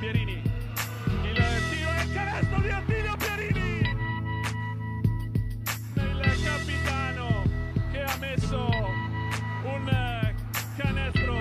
[0.00, 0.32] Pierini.
[0.32, 1.36] Il
[1.68, 3.80] tiro e il canestro di Attilio Pierini.
[5.94, 7.44] Il capitano
[7.92, 8.66] che ha messo
[9.62, 10.34] un
[10.78, 11.34] canestro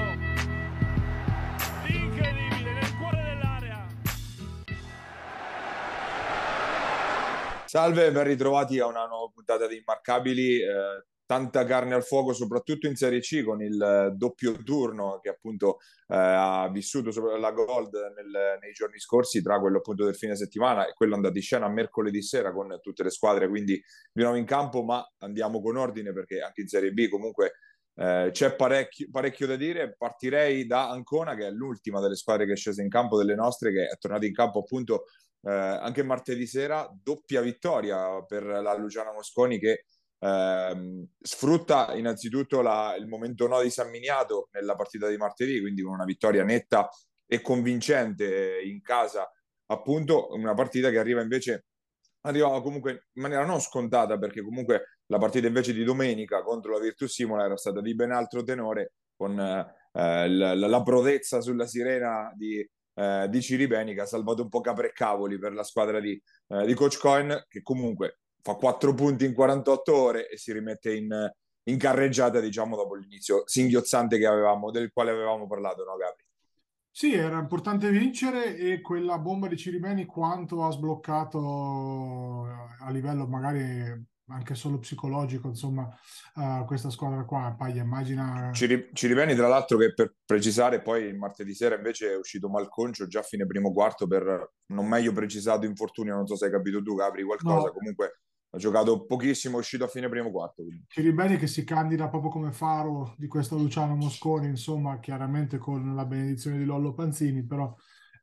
[1.88, 3.88] incredibile nel cuore dell'area.
[7.66, 10.60] Salve, ben ritrovati a una nuova puntata di Immarcabili.
[10.60, 15.30] Eh, tanta carne al fuoco, soprattutto in Serie C con il eh, doppio turno che
[15.30, 15.77] appunto
[16.07, 20.88] eh, ha vissuto la Gold nel, nei giorni scorsi, tra quello appunto del fine settimana
[20.88, 23.80] e quello andato in scena mercoledì sera con tutte le squadre, quindi
[24.12, 27.52] di nuovo in campo, ma andiamo con ordine perché anche in Serie B comunque
[27.93, 29.93] eh, c'è parecchio, parecchio, da dire.
[29.96, 33.71] Partirei da Ancona, che è l'ultima delle squadre che è scesa in campo, delle nostre,
[33.71, 35.04] che è tornata in campo appunto
[35.43, 36.90] eh, anche martedì sera.
[36.91, 39.84] Doppia vittoria per la Luciana Mosconi che
[40.20, 45.82] eh, sfrutta innanzitutto la, il momento no di San Miniato nella partita di martedì, quindi
[45.82, 46.90] con una vittoria netta
[47.26, 49.32] e convincente in casa,
[49.68, 51.66] appunto, una partita che arriva invece
[52.21, 56.80] arrivava comunque in maniera non scontata perché comunque la partita invece di domenica contro la
[56.80, 62.32] Virtus Simola era stata di ben altro tenore con eh, la, la, prodezza sulla sirena
[62.36, 66.00] di, eh, di Ciribeni che ha salvato un po' capre e cavoli per la squadra
[66.00, 70.53] di, eh, di Coach Coin che comunque fa 4 punti in 48 ore e si
[70.53, 71.31] rimette in,
[71.63, 76.23] in carreggiata, diciamo, dopo l'inizio singhiozzante che avevamo, del quale avevamo parlato, no, Gabri?
[76.91, 82.46] Sì, era importante vincere e quella bomba di Ciribeni quanto ha sbloccato
[82.79, 85.88] a livello magari anche solo psicologico, insomma,
[86.35, 87.56] uh, questa squadra qua.
[87.57, 88.51] Poi immagina...
[88.53, 93.19] Ciribeni, tra l'altro, che per precisare, poi il martedì sera invece è uscito malconcio già
[93.19, 96.96] a fine primo quarto per non meglio precisato infortunio, non so se hai capito tu,
[96.96, 97.68] Capri, qualcosa.
[97.68, 97.74] No.
[97.74, 98.19] Comunque
[98.52, 100.64] ha giocato pochissimo, è uscito a fine primo quarto.
[100.64, 100.86] Quindi.
[100.88, 106.06] Ciribeni che si candida proprio come faro di questo Luciano Mosconi, insomma, chiaramente con la
[106.06, 107.74] benedizione di Lollo Panzini, però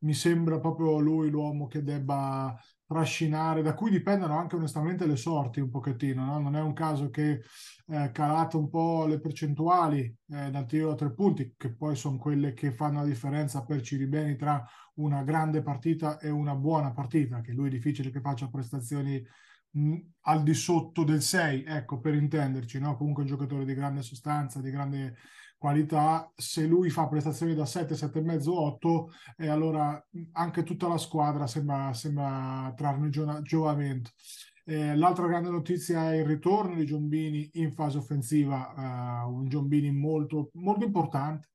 [0.01, 5.61] mi sembra proprio lui l'uomo che debba trascinare, da cui dipendono anche onestamente le sorti
[5.61, 6.39] un pochettino, no?
[6.39, 7.43] non è un caso che
[7.89, 12.17] eh, calato un po' le percentuali eh, dal tiro a tre punti, che poi sono
[12.17, 17.41] quelle che fanno la differenza per Ciribeni tra una grande partita e una buona partita,
[17.41, 19.25] che lui è difficile che faccia prestazioni
[20.23, 22.97] al di sotto del 6, ecco per intenderci, no?
[22.97, 25.17] comunque un giocatore di grande sostanza, di grande
[25.59, 31.47] qualità, se lui fa prestazioni da 7, 7,5, 8, e allora anche tutta la squadra
[31.47, 34.11] sembra, sembra trarne gio- giovamento.
[34.65, 39.93] Eh, l'altra grande notizia è il ritorno di Giombini in fase offensiva, uh, un Giombini
[39.93, 41.51] molto, molto importante,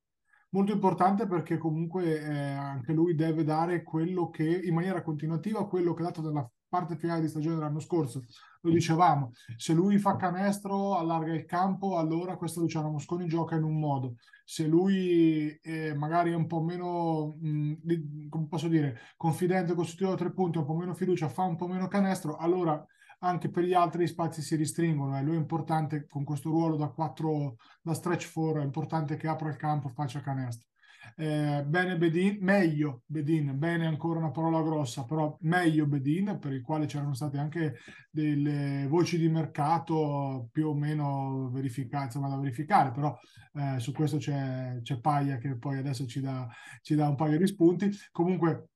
[0.52, 5.94] molto importante perché comunque eh, anche lui deve dare quello che in maniera continuativa, quello
[5.94, 8.24] che ha dato nella parte finale di stagione dell'anno scorso.
[8.62, 13.64] Lo dicevamo, se lui fa canestro, allarga il campo, allora questo Luciano Mosconi gioca in
[13.64, 14.16] un modo.
[14.46, 20.18] Se lui è magari è un po' meno, mh, come posso dire, confidente, costituito a
[20.18, 22.82] tre punti, un po' meno fiducia, fa un po' meno canestro, allora
[23.24, 26.88] anche per gli altri spazi si restringono e lui è importante con questo ruolo da
[26.88, 30.71] 4 da stretch 4 è importante che apra il campo faccia canestro
[31.16, 36.62] eh, bene Bedin, meglio Bedin, bene ancora una parola grossa, però meglio Bedin, per il
[36.62, 37.76] quale c'erano state anche
[38.10, 43.18] delle voci di mercato più o meno verificate, insomma da verificare, però
[43.54, 46.48] eh, su questo c'è, c'è Paglia che poi adesso ci dà,
[46.82, 47.90] ci dà un paio di spunti.
[48.12, 48.70] Comunque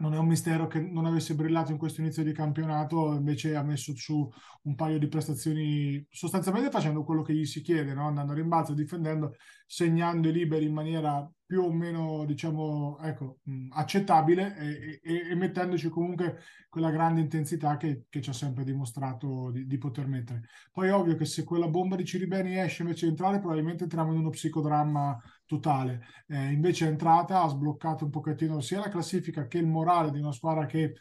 [0.00, 3.62] non è un mistero che non avesse brillato in questo inizio di campionato, invece ha
[3.62, 4.28] messo su
[4.62, 8.06] un paio di prestazioni sostanzialmente facendo quello che gli si chiede, no?
[8.06, 9.34] andando a rimbalzo, difendendo,
[9.66, 13.40] segnando i liberi in maniera più o meno, diciamo, ecco,
[13.70, 19.50] accettabile e, e, e, mettendoci comunque quella grande intensità che, che ci ha sempre dimostrato
[19.50, 20.42] di, di, poter mettere.
[20.72, 24.12] Poi è ovvio che se quella bomba di Ciribeni esce invece di entrare, probabilmente entriamo
[24.12, 26.02] in uno psicodramma totale.
[26.28, 30.20] Eh, invece è entrata, ha sbloccato un pochettino sia la classifica che il morale di
[30.20, 30.94] una squadra che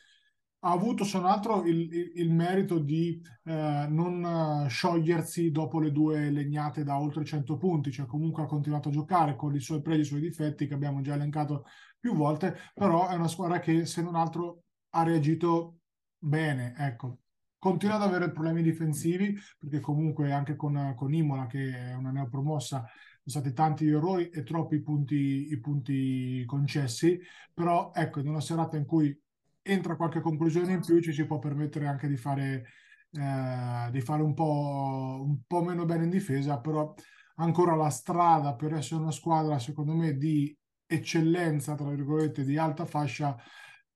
[0.62, 5.92] ha avuto, se non altro, il, il, il merito di eh, non sciogliersi dopo le
[5.92, 9.82] due legnate da oltre 100 punti, cioè comunque ha continuato a giocare con i suoi
[9.82, 11.66] pregi e i suoi difetti che abbiamo già elencato
[12.00, 15.78] più volte, però è una squadra che, se non altro, ha reagito
[16.18, 17.20] bene, ecco.
[17.59, 22.85] Continua ad avere problemi difensivi, perché comunque anche con, con Imola, che è una neopromossa,
[23.29, 27.20] sono stati tanti gli errori e troppi punti, i punti concessi,
[27.53, 29.17] però ecco, in una serata in cui
[29.61, 32.66] entra qualche conclusione in più ci si può permettere anche di fare,
[33.11, 36.93] eh, di fare un, po', un po' meno bene in difesa, però
[37.35, 40.55] ancora la strada per essere una squadra, secondo me, di
[40.85, 43.37] eccellenza, tra virgolette, di alta fascia,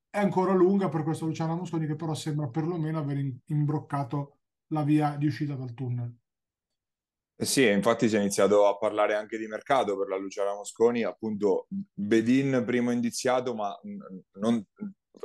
[0.10, 4.38] è ancora lunga per questo Luciano Musconi che però sembra perlomeno aver imbroccato
[4.68, 6.16] la via di uscita dal tunnel.
[7.36, 11.04] Eh sì, infatti si è iniziato a parlare anche di mercato per la Luciana Mosconi,
[11.04, 13.76] appunto Bedin primo indiziato, ma
[14.34, 14.64] non,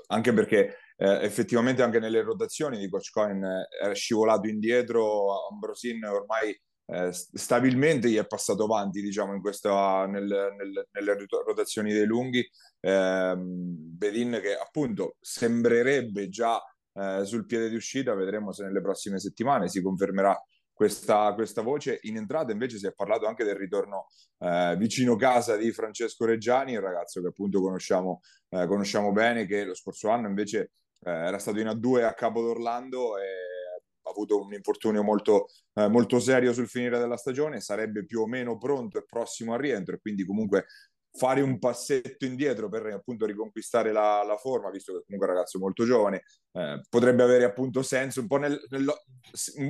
[0.06, 6.02] anche perché eh, effettivamente anche nelle rotazioni di Coach Cohen eh, era scivolato indietro, Ambrosin
[6.05, 12.49] ormai eh, stabilmente gli è passato avanti, diciamo, questa, nel, nel, nelle rotazioni dei lunghi.
[12.81, 16.58] Eh, Bedin che appunto sembrerebbe già
[16.94, 20.37] eh, sul piede di uscita, vedremo se nelle prossime settimane si confermerà
[20.78, 21.98] questa, questa, voce.
[22.02, 24.06] In entrata invece si è parlato anche del ritorno
[24.38, 28.20] eh, vicino casa di Francesco Reggiani, un ragazzo che appunto conosciamo,
[28.50, 30.70] eh, conosciamo bene, che lo scorso anno invece
[31.00, 33.25] eh, era stato in A2 a Capo d'Orlando e
[34.02, 38.28] ha avuto un infortunio molto, eh, molto serio sul finire della stagione, sarebbe più o
[38.28, 40.66] meno pronto e prossimo al rientro e quindi comunque
[41.19, 45.37] fare un passetto indietro per appunto riconquistare la, la forma, visto che comunque è un
[45.37, 46.23] ragazzo molto giovane,
[46.53, 48.87] eh, potrebbe avere appunto senso, un po' nel, nel,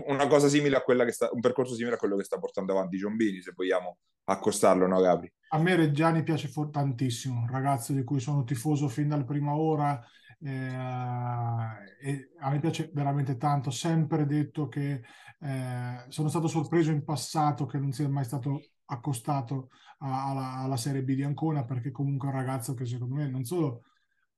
[0.06, 2.72] una cosa simile a quella che sta, un percorso simile a quello che sta portando
[2.72, 5.32] avanti Giombini, se vogliamo accostarlo, no Gabri?
[5.48, 9.98] A me Reggiani piace tantissimo, un ragazzo di cui sono tifoso fin dalla prima ora,
[10.40, 15.02] e a me piace veramente tanto, sempre detto che
[15.40, 19.68] eh, sono stato sorpreso in passato che non sia mai stato accostato
[19.98, 23.44] alla, alla, Serie B di Ancona perché comunque è un ragazzo che secondo me non
[23.44, 23.82] solo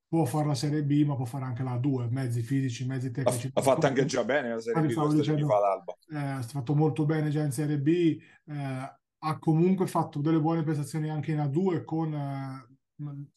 [0.08, 3.50] può fare la Serie B ma può fare anche la 2, mezzi fisici, mezzi tecnici.
[3.52, 5.96] Ha, fatto anche già bene la Serie B due dicendo, fa l'Alba.
[6.08, 10.64] Eh, ha fatto molto bene già in Serie B, eh, ha comunque fatto delle buone
[10.64, 12.69] prestazioni anche in A2 con, eh,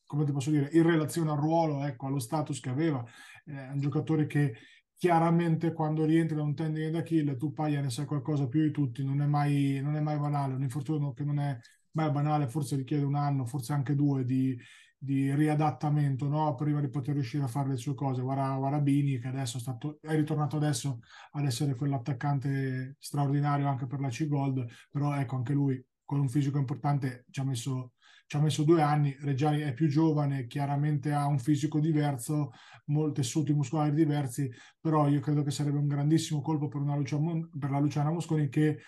[0.05, 3.03] come ti posso dire, in relazione al ruolo, ecco, allo status che aveva.
[3.43, 4.55] È un giocatore che
[4.95, 9.03] chiaramente quando rientri da un tendine d'Achille tu Paglia ne sai qualcosa più di tutti,
[9.03, 11.57] non è mai, non è mai banale, un infortunio che non è
[11.91, 14.57] mai banale, forse richiede un anno, forse anche due di,
[14.97, 16.55] di riadattamento no?
[16.55, 18.21] prima di poter riuscire a fare le sue cose.
[18.21, 20.99] Guarda, guarda Bini che adesso è, stato, è ritornato adesso
[21.31, 26.57] ad essere quell'attaccante straordinario anche per la C-Gold, però ecco anche lui con un fisico
[26.57, 27.93] importante ci ha messo
[28.33, 32.51] ci ha messo due anni, Reggiani è più giovane, chiaramente ha un fisico diverso,
[32.85, 34.51] molti tessuti muscolari diversi,
[34.81, 37.19] però io credo che sarebbe un grandissimo colpo per, una Lucia,
[37.59, 38.79] per la Luciana Mosconi che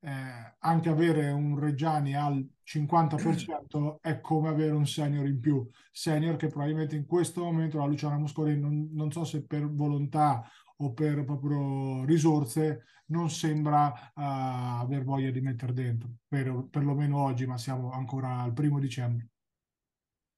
[0.00, 0.10] eh,
[0.58, 6.46] anche avere un Reggiani al 50% è come avere un senior in più, senior che
[6.46, 11.24] probabilmente in questo momento la Luciana Mosconi non, non so se per volontà o per
[11.24, 17.90] proprio risorse non sembra uh, aver voglia di mettere dentro, per, perlomeno oggi, ma siamo
[17.92, 19.28] ancora al primo dicembre.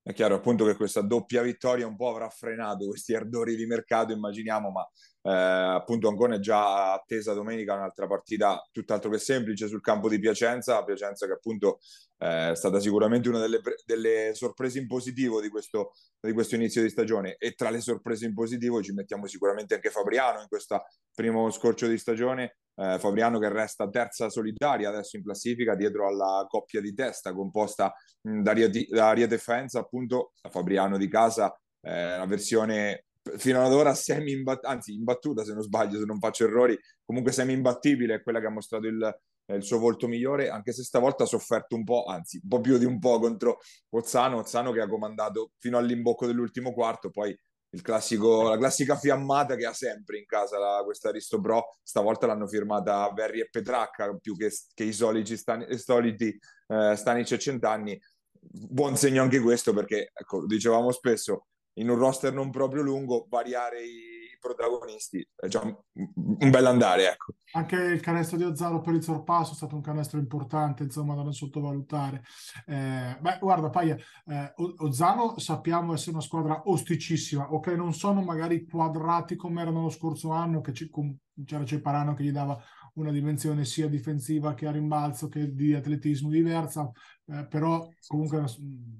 [0.02, 4.12] È chiaro appunto che questa doppia vittoria un po' avrà frenato questi ardori di mercato,
[4.12, 4.88] immaginiamo, ma
[5.26, 10.20] eh, appunto Ancona è già attesa domenica un'altra partita tutt'altro che semplice sul campo di
[10.20, 11.80] Piacenza, Piacenza che appunto
[12.18, 16.80] eh, è stata sicuramente una delle, delle sorprese in positivo di questo, di questo, inizio
[16.80, 17.34] di stagione.
[17.38, 21.88] E tra le sorprese in positivo ci mettiamo sicuramente anche Fabriano in questo primo scorcio
[21.88, 26.94] di stagione, eh, Fabriano che resta terza solitaria adesso in classifica dietro alla coppia di
[26.94, 33.06] testa composta mh, da, Riete, da Riete Faenza appunto Fabriano di casa, eh, una versione
[33.36, 37.32] fino ad ora semi imbattuta, anzi imbattuta se non sbaglio, se non faccio errori, comunque
[37.32, 41.24] semi imbattibile, è quella che ha mostrato il, il, suo volto migliore, anche se stavolta
[41.24, 43.58] ha sofferto un po', anzi un po' più di un po' contro
[43.90, 47.36] Ozzano, Ozzano che ha comandato fino all'imbocco dell'ultimo quarto, poi
[47.82, 52.46] classico, la classica fiammata che ha sempre in casa la, questa Aristo Pro, stavolta l'hanno
[52.46, 56.38] firmata Verri e Petracca più che, che i soliti, stani, soliti
[56.68, 58.00] eh, Stanic e Centanni,
[58.30, 61.46] buon segno anche questo perché, ecco, dicevamo spesso,
[61.78, 67.12] in un roster non proprio lungo, variare i protagonisti è già un, bel andare.
[67.12, 67.34] Ecco.
[67.52, 71.22] Anche il canestro di Ozzano per il sorpasso è stato un canestro importante, insomma, da
[71.22, 72.22] non sottovalutare.
[72.66, 77.68] Eh, beh, guarda, Paia, eh, Ozzano sappiamo essere una squadra osticissima, ok?
[77.68, 82.62] Non sono magari quadrati come erano lo scorso anno, che c'era Ceparano che gli dava
[82.94, 86.90] una dimensione sia difensiva che a rimbalzo che di atletismo diversa,
[87.28, 88.50] eh, però comunque una,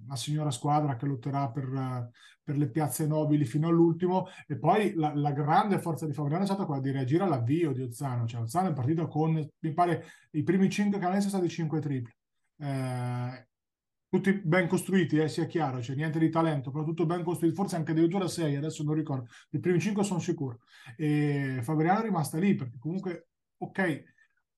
[0.06, 2.10] una, signora squadra che lotterà per,
[2.42, 4.26] per, le piazze nobili fino all'ultimo.
[4.46, 7.82] E poi la, la grande forza di Fabriano è stata quella di reagire all'avvio di
[7.82, 11.80] Ozzano, cioè Ozzano è partito con, mi pare, i primi 5 canestri sono stati 5
[11.80, 12.12] tripli.
[12.58, 13.48] Eh,
[14.08, 17.76] tutti ben costruiti, eh, sia chiaro, c'è niente di talento, però tutto ben costruito, forse
[17.76, 20.60] anche addirittura 6, adesso non ricordo, i primi 5 sono sicuro.
[20.96, 23.28] E Fabriano è rimasta lì perché comunque
[23.58, 24.04] ok,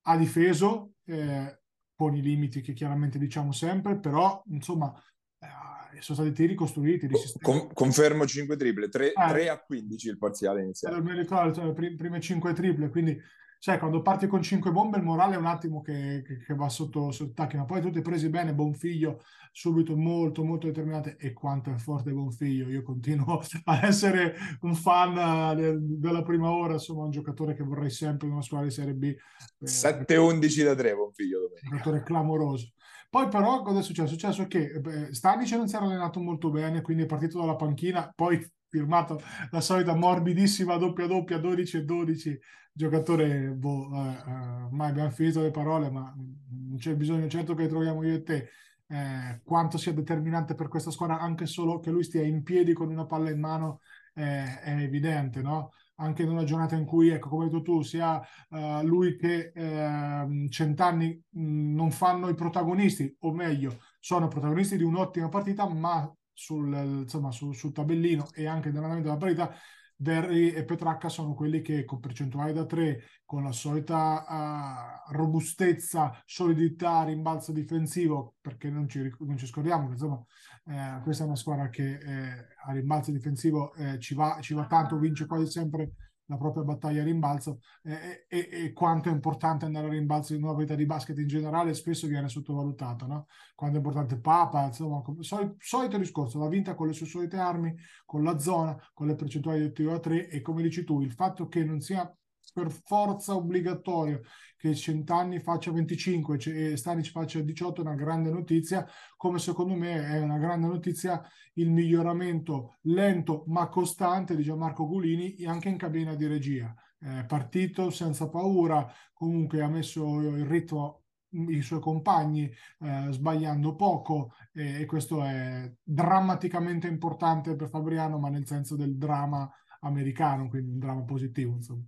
[0.02, 1.60] ha difeso eh,
[1.98, 4.94] con i limiti che chiaramente diciamo sempre, però insomma
[5.40, 7.08] eh, sono stati tiri costruiti.
[7.42, 11.02] Con, confermo 5 triple, 3, eh, 3, a 15 il parziale iniziale.
[11.02, 13.20] Mi ricordo, cioè, le prime 5 triple, quindi
[13.58, 16.68] sai, quando parti con cinque bombe il morale è un attimo che, che, che va
[16.68, 21.32] sotto, sotto attacchi, ma poi tu ti presi bene, Bonfiglio subito molto molto determinante e
[21.32, 27.04] quanto è forte Bonfiglio, io continuo a essere un fan de, della prima ora, insomma
[27.04, 29.04] un giocatore che vorrei sempre in una squadra di Serie B.
[29.04, 31.68] Eh, 7-11 da 3 Bonfiglio domenica.
[31.68, 32.72] Un giocatore clamoroso.
[33.10, 34.08] Poi però cosa è successo?
[34.08, 37.56] È successo che beh, Stanic non si era allenato molto bene, quindi è partito dalla
[37.56, 38.38] panchina, poi
[38.68, 39.20] firmato
[39.50, 42.40] la solita morbidissima doppia doppia 12 e 12
[42.72, 47.66] giocatore boh, eh, eh, mai abbiamo finito le parole ma non c'è bisogno certo che
[47.66, 48.48] troviamo io e te
[48.86, 52.90] eh, quanto sia determinante per questa squadra anche solo che lui stia in piedi con
[52.90, 53.80] una palla in mano
[54.18, 55.70] è evidente no?
[56.00, 58.20] anche in una giornata in cui, ecco, come hai detto tu, sia
[58.50, 64.84] uh, lui che uh, Centanni mh, non fanno i protagonisti, o meglio, sono protagonisti di
[64.84, 69.52] un'ottima partita, ma sul, insomma, sul, sul tabellino e anche nell'andamento della parità,
[70.00, 76.22] Verri e Petracca sono quelli che con percentuali da 3, con la solita uh, robustezza,
[76.24, 80.24] solidità, rimbalzo difensivo, perché non ci, non ci scordiamo insomma
[80.66, 84.66] eh, questa è una squadra che eh, a rimbalzo difensivo eh, ci, va, ci va
[84.66, 85.92] tanto, vince quasi sempre
[86.28, 90.42] la propria battaglia a rimbalzo eh, e, e, quanto è importante andare a rimbalzo in
[90.42, 93.26] una partita di basket in generale spesso viene sottovalutato, no?
[93.54, 97.74] Quanto è importante Papa, insomma, solito, solito discorso, va vinta con le sue solite armi,
[98.04, 101.12] con la zona, con le percentuali di tiro a 3 e come dici tu, il
[101.12, 102.10] fatto che non sia
[102.58, 104.22] per forza obbligatorio
[104.56, 108.84] che Centanni faccia 25 e Stanic faccia 18 è una grande notizia,
[109.16, 111.22] come secondo me è una grande notizia
[111.54, 116.74] il miglioramento lento ma costante di Gianmarco Gulini anche in cabina di regia.
[116.98, 122.50] È partito senza paura, comunque ha messo il ritmo i suoi compagni
[122.80, 128.96] eh, sbagliando poco e, e, questo è drammaticamente importante per Fabriano ma nel senso del
[128.96, 129.48] dramma
[129.80, 131.84] americano quindi un dramma positivo insomma.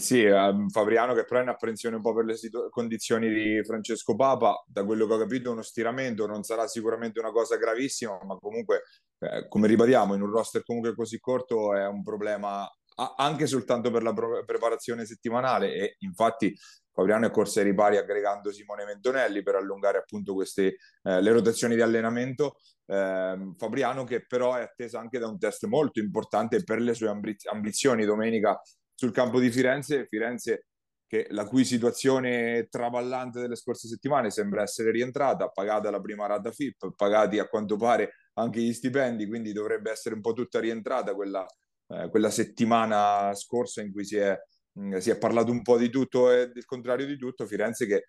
[0.00, 3.64] Sì, um, Fabriano che però è in apprensione un po' per le situ- condizioni di
[3.64, 8.16] Francesco Papa, da quello che ho capito uno stiramento non sarà sicuramente una cosa gravissima,
[8.24, 8.82] ma comunque,
[9.18, 13.90] eh, come ribadiamo, in un roster comunque così corto è un problema a- anche soltanto
[13.90, 15.72] per la pro- preparazione settimanale.
[15.74, 16.54] E infatti
[16.92, 21.74] Fabriano è corso ai ripari aggregando Simone Ventonelli per allungare appunto queste, eh, le rotazioni
[21.74, 22.54] di allenamento.
[22.86, 27.08] Eh, Fabriano che però è atteso anche da un test molto importante per le sue
[27.08, 28.04] ambiz- ambizioni.
[28.04, 28.60] Domenica
[28.98, 30.64] sul campo di Firenze, Firenze
[31.06, 36.50] che la cui situazione traballante delle scorse settimane sembra essere rientrata, pagata la prima rata
[36.50, 41.14] FIP, pagati a quanto pare anche gli stipendi, quindi dovrebbe essere un po' tutta rientrata
[41.14, 41.46] quella,
[41.86, 44.36] eh, quella settimana scorsa in cui si è,
[44.72, 48.04] mh, si è parlato un po' di tutto e del contrario di tutto, Firenze che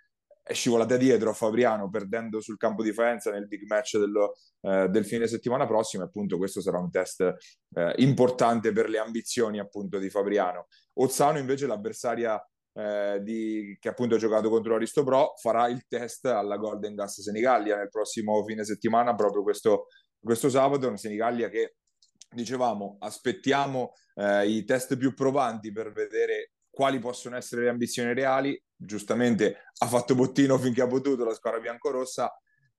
[0.49, 4.89] è scivolata dietro a Fabriano perdendo sul campo di Faenza nel big match dello, eh,
[4.89, 9.99] del fine settimana prossimo appunto questo sarà un test eh, importante per le ambizioni appunto
[9.99, 10.65] di Fabriano.
[10.93, 16.25] Ozzano invece l'avversaria eh, di, che appunto ha giocato contro Aristo Pro farà il test
[16.25, 19.85] alla Golden Gas Senigallia nel prossimo fine settimana proprio questo,
[20.19, 21.75] questo sabato, una Senigallia che
[22.27, 28.57] dicevamo aspettiamo eh, i test più provanti per vedere quali possono essere le ambizioni reali.
[28.73, 32.33] Giustamente ha fatto bottino finché ha potuto la squadra biancorossa,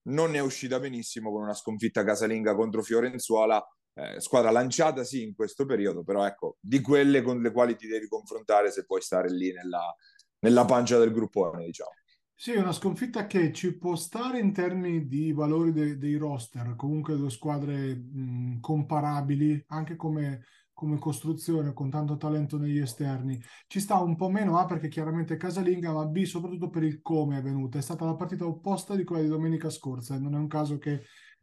[0.04, 5.22] non ne è uscita benissimo con una sconfitta casalinga contro Fiorenzuola, eh, squadra lanciata sì
[5.22, 9.02] in questo periodo, però ecco, di quelle con le quali ti devi confrontare se puoi
[9.02, 9.94] stare lì nella,
[10.38, 11.90] nella pancia del gruppone, diciamo.
[12.34, 17.18] Sì, una sconfitta che ci può stare in termini di valori de- dei roster, comunque
[17.18, 20.46] due squadre mh, comparabili, anche come
[20.80, 23.38] come costruzione con tanto talento negli esterni.
[23.66, 27.36] Ci sta un po' meno A perché chiaramente casalinga, ma B soprattutto per il come
[27.36, 27.76] è venuta.
[27.76, 30.78] È stata la partita opposta di quella di domenica scorsa e non è un caso
[30.78, 31.02] che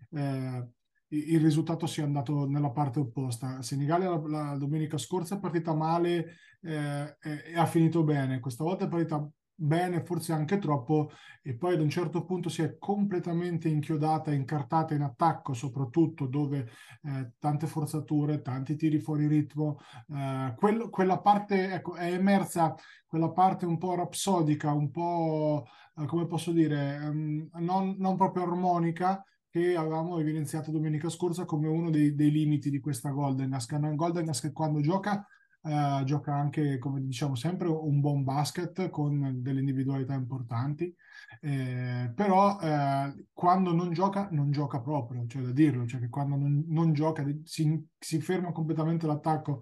[0.09, 0.69] eh,
[1.09, 3.61] il risultato sia andato nella parte opposta.
[3.61, 8.39] Senigallia la, la domenica scorsa è partita male eh, e, e ha finito bene.
[8.39, 9.29] Questa volta è partita
[9.59, 11.11] bene, forse anche troppo,
[11.41, 16.69] e poi ad un certo punto si è completamente inchiodata, incartata in attacco, soprattutto dove
[17.03, 19.79] eh, tante forzature, tanti tiri fuori ritmo,
[20.13, 22.75] eh, quello, quella parte, ecco, è emersa
[23.07, 28.43] quella parte un po' rapsodica, un po', eh, come posso dire, um, non, non, proprio
[28.43, 33.95] armonica, che avevamo evidenziato domenica scorsa come uno dei, dei limiti di questa Golden Gas.
[33.95, 35.25] Golden che quando gioca
[35.67, 40.95] Uh, gioca anche, come diciamo sempre, un buon basket con delle individualità importanti,
[41.41, 46.37] eh, però eh, quando non gioca, non gioca proprio, cioè da dirlo, cioè che quando
[46.37, 49.61] non, non gioca si, si, ferma completamente l'attacco,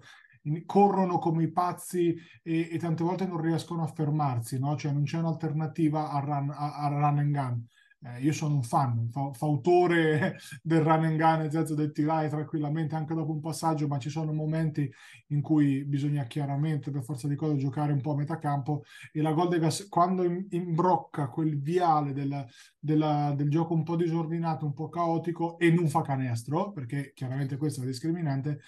[0.64, 4.76] corrono come i pazzi e, e, tante volte non riescono a fermarsi, no?
[4.76, 7.66] cioè non c'è un'alternativa al run, run and gun.
[8.02, 12.28] Eh, io sono un fan, fa- fautore del run and gun, nel senso del tirare
[12.28, 14.90] tranquillamente anche dopo un passaggio, ma ci sono momenti
[15.28, 19.22] in cui bisogna chiaramente, per forza di cose, giocare un po' a metà campo e
[19.22, 22.44] la Goldegas quando imbrocca quel viale del,
[22.78, 27.56] della, del gioco un po' disordinato, un po' caotico e non fa canestro, perché chiaramente
[27.56, 28.60] questo è discriminante,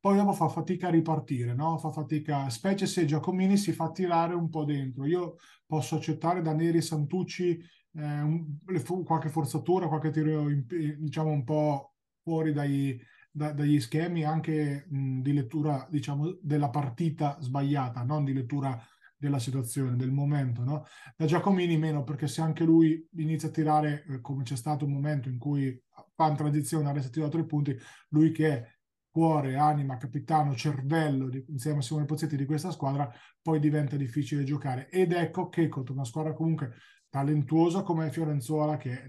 [0.00, 1.76] poi dopo fa fatica a ripartire, no?
[1.78, 5.04] Fa fatica, specie se Giacomini si fa tirare un po' dentro.
[5.06, 7.60] Io posso accettare da Neri Santucci
[7.98, 10.64] eh, un, qualche forzatura, qualche tiro in,
[10.98, 13.00] diciamo un po' fuori dai,
[13.30, 18.80] da, dagli schemi anche mh, di lettura diciamo della partita sbagliata, non di lettura
[19.16, 20.62] della situazione, del momento.
[20.62, 20.84] No?
[21.16, 24.92] Da Giacomini meno perché se anche lui inizia a tirare, eh, come c'è stato un
[24.92, 25.82] momento in cui
[26.14, 27.76] fa in transizione, adesso tira tre punti,
[28.10, 28.76] lui che è
[29.10, 33.12] cuore, anima, capitano, cervello di, insieme a Simone Pozzetti di questa squadra,
[33.42, 34.88] poi diventa difficile giocare.
[34.88, 36.74] Ed ecco che contro una squadra comunque
[37.08, 39.08] talentuosa come Fiorenzuola, che è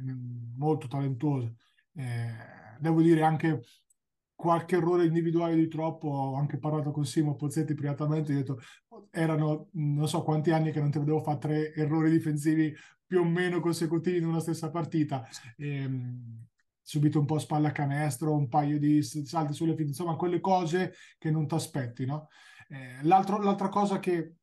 [0.58, 1.52] molto talentuosa.
[1.94, 2.32] Eh,
[2.80, 3.62] devo dire anche
[4.36, 8.60] qualche errore individuale di troppo, ho anche parlato con Simo Pozzetti privatamente, ho detto
[9.12, 12.74] erano non so quanti anni che non ti vedevo fare tre errori difensivi
[13.06, 15.28] più o meno consecutivi in una stessa partita.
[15.58, 16.46] E, ehm,
[16.82, 21.30] subito un po' spalla canestro, un paio di salti sulle finte, insomma quelle cose che
[21.30, 22.06] non ti aspetti.
[22.06, 22.30] No?
[22.70, 24.36] Eh, l'altra cosa che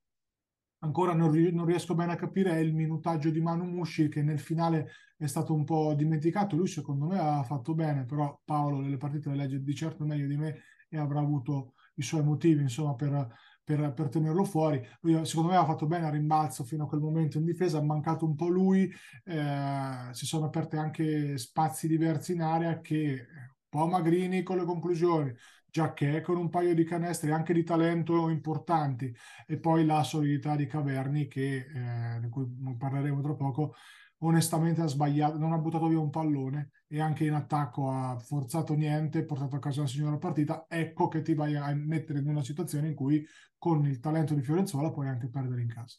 [0.80, 4.38] ancora non, non, riesco bene a capire è il minutaggio di Manu Mushi che nel
[4.38, 6.56] finale è stato un po' dimenticato.
[6.56, 10.26] Lui secondo me ha fatto bene, però Paolo nelle partite le legge di certo meglio
[10.26, 13.28] di me e avrà avuto i suoi motivi insomma, per,
[13.64, 14.80] per, per tenerlo fuori.
[15.00, 17.82] Lui, secondo me ha fatto bene a rimbalzo fino a quel momento in difesa, ha
[17.82, 18.90] mancato un po' lui,
[19.24, 23.26] eh, si sono aperte anche spazi diversi in area che
[23.68, 25.34] un po' Magrini con le conclusioni,
[25.76, 29.14] Giacché con un paio di canestri anche di talento importanti.
[29.46, 32.46] E poi la solidità di Caverni che, eh, di cui
[32.78, 33.74] parleremo tra poco,
[34.20, 38.72] onestamente ha sbagliato, non ha buttato via un pallone e anche in attacco ha forzato
[38.72, 42.42] niente, portato a casa la signora partita, ecco che ti vai a mettere in una
[42.42, 43.22] situazione in cui
[43.58, 45.98] con il talento di Fiorenzuola puoi anche perdere in casa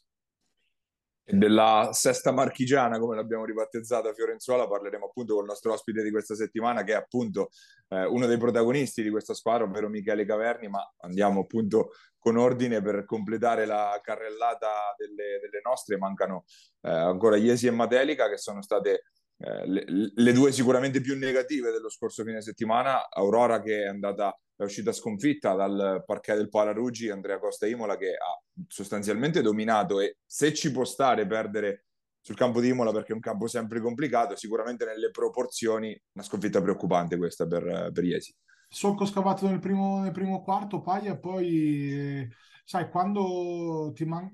[1.30, 6.34] della sesta marchigiana, come l'abbiamo ribattezzata Fiorenzuola, parleremo appunto con il nostro ospite di questa
[6.34, 7.50] settimana, che è appunto
[7.88, 12.80] eh, uno dei protagonisti di questa squadra, ovvero Michele Caverni, ma andiamo appunto con ordine
[12.80, 15.98] per completare la carrellata delle, delle nostre.
[15.98, 16.44] Mancano
[16.80, 19.02] eh, ancora Iesi e Matelica, che sono state
[19.40, 23.08] eh, le, le, due sicuramente più negative dello scorso fine settimana.
[23.08, 28.10] Aurora che è andata è uscita sconfitta dal parquet del Palaruggi, Andrea Costa Imola che
[28.10, 31.84] ha sostanzialmente dominato e se ci può stare perdere
[32.20, 36.60] sul campo di Imola perché è un campo sempre complicato, sicuramente nelle proporzioni una sconfitta
[36.60, 38.34] preoccupante questa per, per Iesi.
[38.68, 42.28] Solco scavato nel primo, nel primo quarto, Paglia, poi eh,
[42.68, 44.30] sai, quando ti man-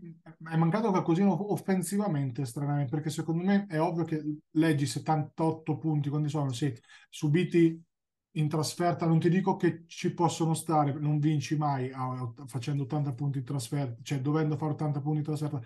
[0.50, 4.20] è mancato qualcosina offensivamente, stranamente, perché secondo me è ovvio che
[4.50, 6.74] leggi 78 punti, quando sono, sì,
[7.08, 7.80] subiti
[8.32, 13.12] in trasferta non ti dico che ci possono stare, non vinci mai a, facendo 80
[13.12, 15.60] punti in trasferta, cioè dovendo fare 80 punti in trasferta,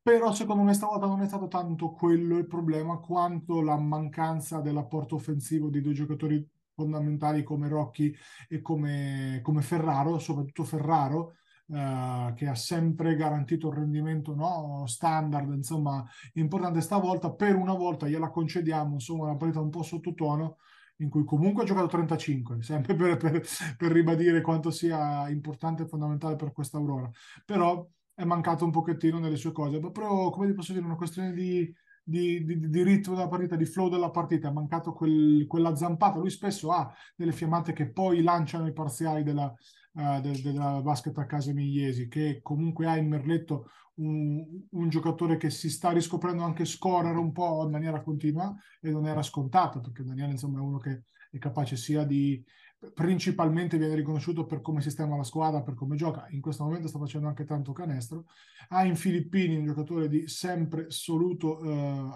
[0.00, 5.16] però secondo me stavolta non è stato tanto quello il problema quanto la mancanza dell'apporto
[5.16, 8.14] offensivo di due giocatori fondamentali come Rocchi
[8.48, 11.34] e come, come Ferraro, soprattutto Ferraro,
[11.66, 18.06] eh, che ha sempre garantito un rendimento no, standard, insomma, importante stavolta, per una volta
[18.06, 20.58] gliela concediamo, insomma, una partita un po' sottotono,
[20.98, 23.42] in cui comunque ha giocato 35, sempre per, per,
[23.76, 27.10] per ribadire quanto sia importante e fondamentale per questa Aurora.
[27.44, 31.32] Però è mancato un pochettino nelle sue cose, però come ti posso dire, una questione
[31.32, 31.72] di,
[32.04, 36.18] di, di, di, ritmo della partita, di flow della partita, è mancato quel, quella zampata.
[36.18, 39.52] Lui spesso ha delle fiammate che poi lanciano i parziali della,
[39.92, 45.36] uh, de, della basket a casa Migliesi, che comunque ha in merletto un, un, giocatore
[45.36, 49.80] che si sta riscoprendo anche scorrere un po' in maniera continua e non era scontato,
[49.80, 52.44] perché Daniele insomma è uno che è capace sia di
[52.92, 56.26] principalmente viene riconosciuto per come sistema la squadra, per come gioca.
[56.30, 58.26] In questo momento sta facendo anche tanto canestro.
[58.68, 62.12] Ha in Filippini un giocatore di sempre assoluto uh,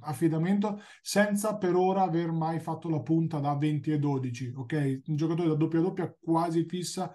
[0.00, 4.52] affidamento, senza per ora aver mai fatto la punta da 20 e 12.
[4.54, 7.12] Ok, un giocatore da doppia doppia quasi fissa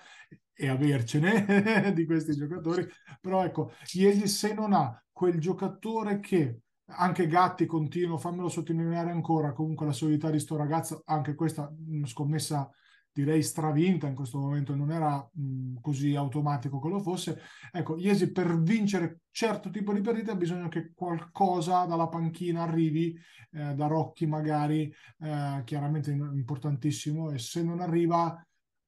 [0.53, 2.87] e avercene di questi giocatori.
[3.21, 6.59] Però ecco, Iesi se non ha quel giocatore che
[6.89, 11.71] anche Gatti continuo, fammelo sottolineare ancora, comunque la solidità di sto ragazzo, anche questa
[12.05, 12.69] scommessa
[13.11, 17.41] direi stravinta in questo momento, non era mh, così automatico che lo fosse.
[17.71, 23.17] Ecco, Iesi per vincere certo tipo di partita bisogna che qualcosa dalla panchina arrivi,
[23.51, 28.41] eh, da Rocchi magari, eh, chiaramente importantissimo, e se non arriva,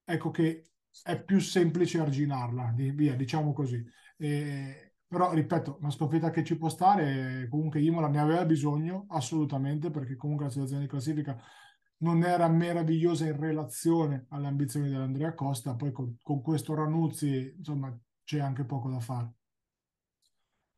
[0.03, 0.65] ecco che
[1.03, 3.83] è più semplice arginarla, via, diciamo così.
[4.17, 9.91] E, Però, ripeto, una sconfitta che ci può stare, comunque Imola ne aveva bisogno, assolutamente,
[9.91, 11.37] perché comunque la situazione di classifica
[11.97, 17.93] non era meravigliosa in relazione alle ambizioni dell'Andrea Costa, poi con, con questo Ranuzzi, insomma,
[18.23, 19.33] c'è anche poco da fare.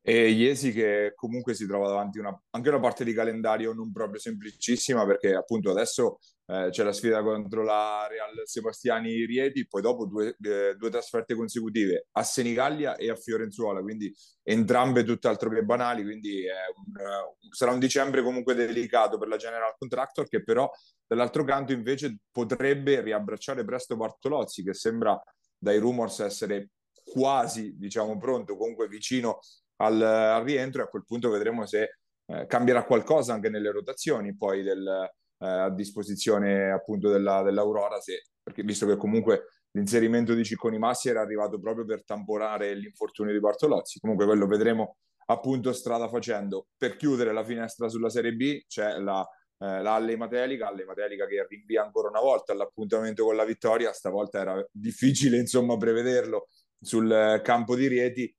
[0.06, 4.20] E Iesi che comunque si trova davanti una, anche una parte di calendario non proprio
[4.20, 10.06] semplicissima perché appunto adesso eh, c'è la sfida contro la Real Sebastiani Rieti, poi dopo
[10.06, 14.13] due, eh, due, trasferte consecutive a Senigallia e a Fiorenzuola, quindi
[14.44, 16.44] entrambe tutt'altro che banali, quindi
[16.76, 20.70] un, uh, sarà un dicembre comunque delicato per la General Contractor che però
[21.08, 25.18] dall'altro canto invece potrebbe riabbracciare presto Bartolozzi che sembra
[25.58, 26.72] dai rumors essere
[27.06, 29.39] quasi diciamo pronto, comunque vicino
[29.78, 34.36] al, al rientro e a quel punto vedremo se eh, cambierà qualcosa anche nelle rotazioni
[34.36, 35.10] poi del,
[35.40, 41.10] eh, a disposizione appunto della, dell'Aurora, se, perché visto che comunque l'inserimento di Cicconi Massi
[41.10, 46.68] era arrivato proprio per tamponare l'infortunio di Bartolozzi, comunque quello vedremo appunto strada facendo.
[46.78, 51.84] Per chiudere la finestra sulla Serie B c'è la, eh, Matelica, Alle Matelica che rinvia
[51.84, 56.48] ancora una volta all'appuntamento con la vittoria, stavolta era difficile insomma prevederlo
[56.80, 58.36] sul campo di Rieti,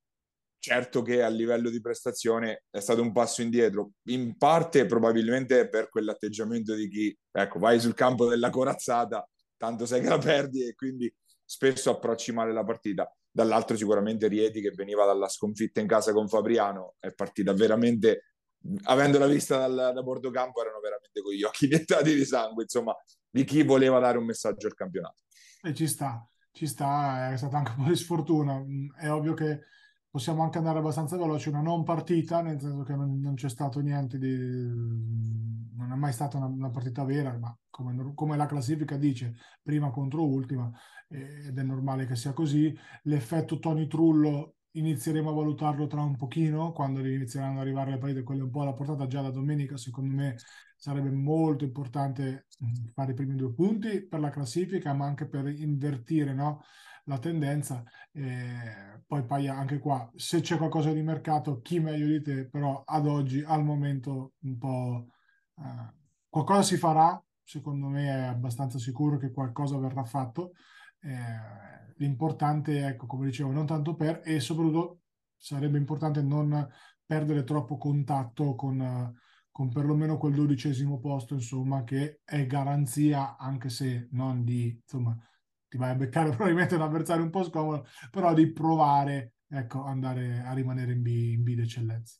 [0.64, 5.90] certo che a livello di prestazione è stato un passo indietro, in parte probabilmente per
[5.90, 10.74] quell'atteggiamento di chi, ecco, vai sul campo della corazzata, tanto sai che la perdi e
[10.74, 13.14] quindi spesso approcci male la partita.
[13.30, 18.36] Dall'altro sicuramente Rieti che veniva dalla sconfitta in casa con Fabriano, è partita veramente,
[18.84, 22.96] avendola vista dal, da Bordocampo, erano veramente con gli occhi iniettati di sangue, insomma,
[23.28, 25.24] di chi voleva dare un messaggio al campionato.
[25.62, 28.64] E ci sta, ci sta, è stata anche un po' di sfortuna.
[28.96, 29.60] È ovvio che
[30.14, 33.80] possiamo anche andare abbastanza veloci, una non partita, nel senso che non, non c'è stato
[33.80, 34.28] niente di...
[34.28, 39.90] non è mai stata una, una partita vera, ma come, come, la classifica dice, prima
[39.90, 40.70] contro ultima,
[41.08, 42.72] eh, ed è normale che sia così.
[43.02, 48.22] L'effetto Tony Trullo inizieremo a valutarlo tra un pochino, quando inizieranno ad arrivare le partite,
[48.22, 50.36] quelle un po' alla portata già da domenica, secondo me
[50.84, 52.44] sarebbe molto importante
[52.92, 56.62] fare i primi due punti per la classifica, ma anche per invertire no?
[57.04, 57.82] la tendenza.
[58.12, 62.82] Eh, poi, poi anche qua, se c'è qualcosa di mercato, chi meglio di te, però
[62.84, 65.06] ad oggi, al momento, un po'
[65.56, 65.94] eh,
[66.28, 67.18] qualcosa si farà.
[67.42, 70.52] Secondo me è abbastanza sicuro che qualcosa verrà fatto.
[71.00, 74.98] Eh, l'importante ecco, come dicevo, non tanto per, e soprattutto
[75.34, 76.68] sarebbe importante non
[77.06, 79.14] perdere troppo contatto con,
[79.54, 85.16] con perlomeno quel dodicesimo posto, insomma, che è garanzia, anche se non di, insomma,
[85.68, 90.42] ti vai a beccare probabilmente un avversario un po' scomodo, però di provare, ecco, andare
[90.44, 92.18] a rimanere in B, in B d'eccellenza.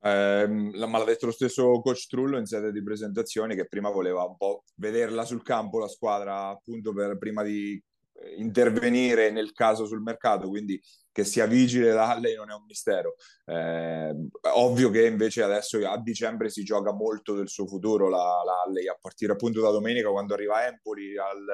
[0.00, 4.24] Eh, ma l'ha detto lo stesso coach Trullo in sede di presentazione che prima voleva
[4.24, 7.80] un po' vederla sul campo la squadra appunto per prima di
[8.14, 10.78] eh, intervenire nel caso sul mercato, quindi
[11.14, 13.14] che sia vigile l'Alley non è un mistero.
[13.44, 14.12] Eh,
[14.54, 18.98] ovvio che invece adesso a dicembre si gioca molto del suo futuro la, la a
[19.00, 21.48] partire appunto da domenica quando arriva Empoli al,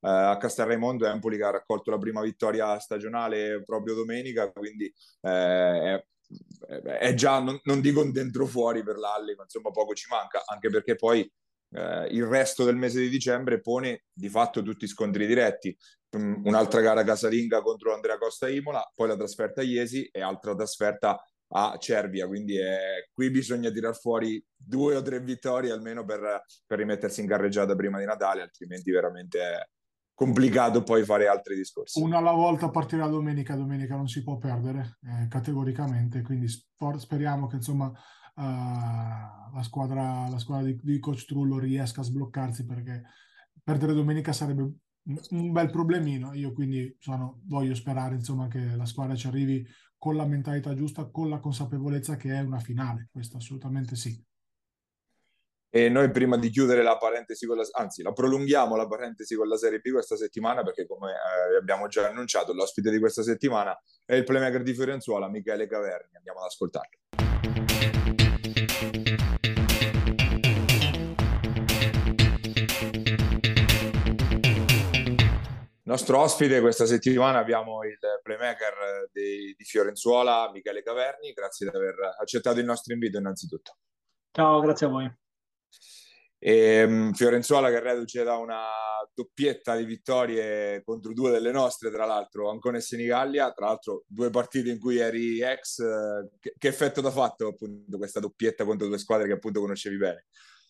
[0.00, 5.94] eh, a Castelraimondo Empoli che ha raccolto la prima vittoria stagionale proprio domenica, quindi eh,
[5.94, 10.08] è, è, già, non, non, dico un dentro fuori per l'Alli, ma insomma poco ci
[10.10, 11.30] manca, anche perché poi
[11.74, 15.76] eh, il resto del mese di dicembre pone di fatto tutti scontri diretti.
[16.10, 20.54] Um, un'altra gara casalinga contro Andrea Costa Imola, poi la trasferta a Iesi e altra
[20.54, 26.42] trasferta a Cervia, quindi è, qui bisogna tirar fuori due o tre vittorie almeno per,
[26.66, 29.68] per rimettersi in carreggiata prima di Natale, altrimenti veramente è,
[30.14, 32.00] complicato poi fare altri discorsi.
[32.00, 37.48] Una alla volta partirà domenica, domenica non si può perdere eh, categoricamente, quindi spor- speriamo
[37.48, 38.40] che insomma uh,
[39.54, 43.02] la squadra, la squadra di, di, coach Trullo riesca a sbloccarsi perché
[43.62, 44.62] perdere domenica sarebbe
[45.30, 46.32] un bel problemino.
[46.32, 49.66] Io quindi sono, voglio sperare insomma che la squadra ci arrivi
[49.98, 54.22] con la mentalità giusta, con la consapevolezza che è una finale, questo assolutamente sì.
[55.76, 59.48] E noi prima di chiudere la parentesi con la, anzi la prolunghiamo la parentesi con
[59.48, 63.76] la Serie B questa settimana perché come eh, abbiamo già annunciato l'ospite di questa settimana
[64.04, 66.14] è il playmaker di Fiorenzuola Michele Caverni.
[66.14, 66.98] Andiamo ad ascoltarlo.
[75.82, 81.96] Nostro ospite questa settimana abbiamo il playmaker di, di Fiorenzuola Michele Caverni, grazie di aver
[82.20, 83.78] accettato il nostro invito innanzitutto.
[84.30, 85.22] Ciao, grazie a voi.
[86.46, 88.68] E, um, Fiorenzuola che reduce da una
[89.14, 94.28] doppietta di vittorie contro due delle nostre, tra l'altro, Ancona e Senigallia, tra l'altro due
[94.28, 98.66] partite in cui eri ex, eh, che, che, effetto ti ha fatto appunto questa doppietta
[98.66, 100.26] contro due squadre che appunto conoscevi bene?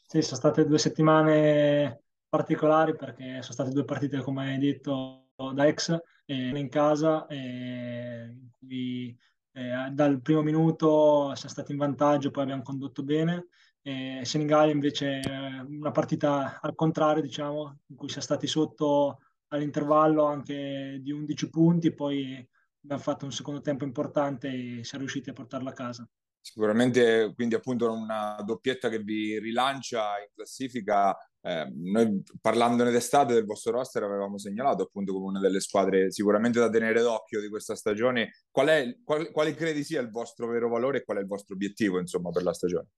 [0.06, 5.66] Sì, sono state due settimane particolari perché sono state due partite, come hai detto, da
[5.66, 9.18] ex, in casa, in cui
[9.54, 13.48] eh, dal primo minuto siamo stati in vantaggio, poi abbiamo condotto bene.
[13.86, 15.20] Eh, Senigallia invece
[15.68, 19.18] una partita al contrario, diciamo, in cui siamo stati sotto
[19.48, 22.48] all'intervallo anche di 11 punti, poi
[22.82, 26.08] abbiamo fatto un secondo tempo importante e siamo riusciti a portarla a casa.
[26.40, 31.14] Sicuramente, quindi appunto una doppietta che vi rilancia in classifica.
[31.42, 36.58] Eh, noi parlandone d'estate del vostro roster avevamo segnalato appunto come una delle squadre sicuramente
[36.58, 38.30] da tenere d'occhio di questa stagione.
[38.50, 41.54] Qual è, qual, quale credi sia il vostro vero valore e qual è il vostro
[41.54, 42.88] obiettivo insomma per la stagione?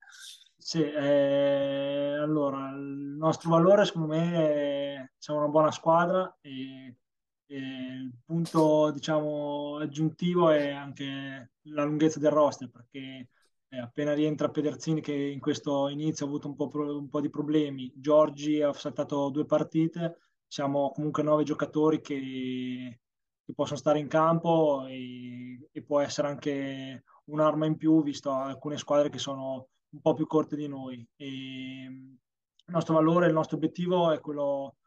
[0.59, 6.97] Sì, eh, allora il nostro valore secondo me è siamo una buona squadra e,
[7.45, 13.29] e il punto diciamo aggiuntivo è anche la lunghezza del roster perché
[13.69, 17.29] eh, appena rientra Pederzini che in questo inizio ha avuto un po', un po', di
[17.29, 20.17] problemi, Giorgi ha saltato due partite,
[20.47, 22.99] siamo comunque nove giocatori che,
[23.45, 28.77] che possono stare in campo e, e, può essere anche un'arma in più visto alcune
[28.77, 31.07] squadre che sono un po' più corte di noi.
[31.15, 34.77] E il nostro valore, il nostro obiettivo è quello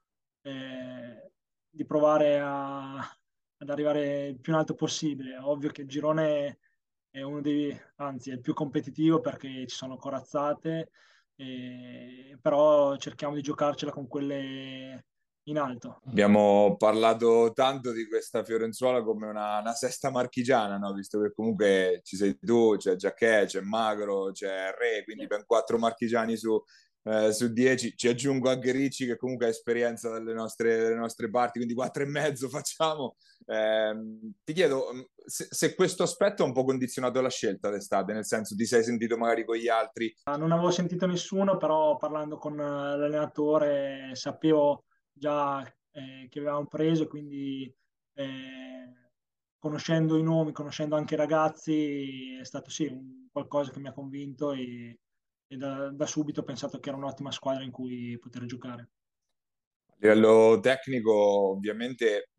[0.42, 1.32] eh,
[1.68, 5.36] di provare a, ad arrivare il più in alto possibile.
[5.38, 6.58] Ovvio che il girone
[7.10, 10.90] è uno dei, anzi è il più competitivo perché ci sono corazzate,
[11.36, 15.06] eh, però cerchiamo di giocarcela con quelle
[15.44, 16.00] in alto.
[16.06, 20.92] Abbiamo parlato tanto di questa Fiorenzuola come una, una sesta marchigiana, no?
[20.92, 25.78] visto che comunque ci sei tu, c'è Giacchè, c'è Magro, c'è Re, quindi ben quattro
[25.78, 26.62] marchigiani su,
[27.02, 31.30] eh, su 10 ci aggiungo anche Ricci che comunque ha esperienza dalle nostre, dalle nostre
[31.30, 33.94] parti quindi 4 e mezzo facciamo eh,
[34.44, 38.26] ti chiedo mm, se, se, questo aspetto ha un po' condizionato la scelta d'estate nel
[38.26, 42.36] senso ti sei sentito magari con gli altri ah, non avevo sentito nessuno però parlando
[42.36, 47.72] con eh, l'allenatore sapevo già eh, che avevamo preso quindi
[48.14, 48.94] eh,
[49.58, 53.92] conoscendo i nomi conoscendo anche i ragazzi è stato sì un, qualcosa che mi ha
[53.92, 54.98] convinto e
[55.52, 58.90] e da, da, subito ho pensato che era un'ottima squadra in cui poter giocare.
[59.88, 62.30] A livello tecnico, ovviamente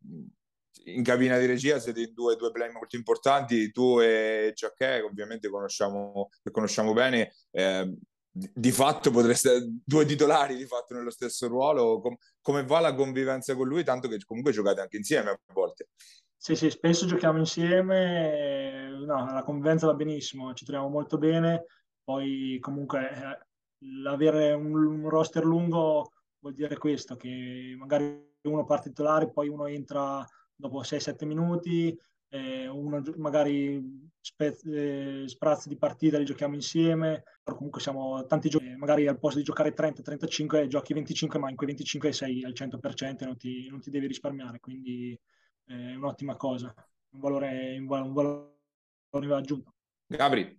[0.85, 5.49] in cabina di regia siete in due, due play molto importanti, tu e Giacchè, ovviamente
[5.49, 7.33] conosciamo, conosciamo bene.
[7.51, 7.97] Eh,
[8.31, 13.55] di fatto potreste due titolari di fatto nello stesso ruolo Com- come va la convivenza
[13.55, 15.89] con lui tanto che comunque giocate anche insieme a volte.
[16.37, 21.65] Sì sì spesso giochiamo insieme no, la convivenza va benissimo ci troviamo molto bene
[22.03, 28.89] poi comunque eh, avere un, un, roster lungo vuol dire questo, che magari uno parte
[28.89, 31.97] titolare, poi uno entra dopo 6-7 minuti,
[32.31, 38.49] eh, uno magari spez- eh, sprazzi di partita li giochiamo insieme, però comunque siamo tanti
[38.49, 42.53] giochi, magari al posto di giocare 30-35 giochi 25, ma in quei 25 sei al
[42.53, 45.19] 100% e non ti, non ti devi risparmiare, quindi
[45.65, 46.73] eh, è un'ottima cosa,
[47.09, 49.73] un valore, un valore aggiunto.
[50.07, 50.57] Gabri,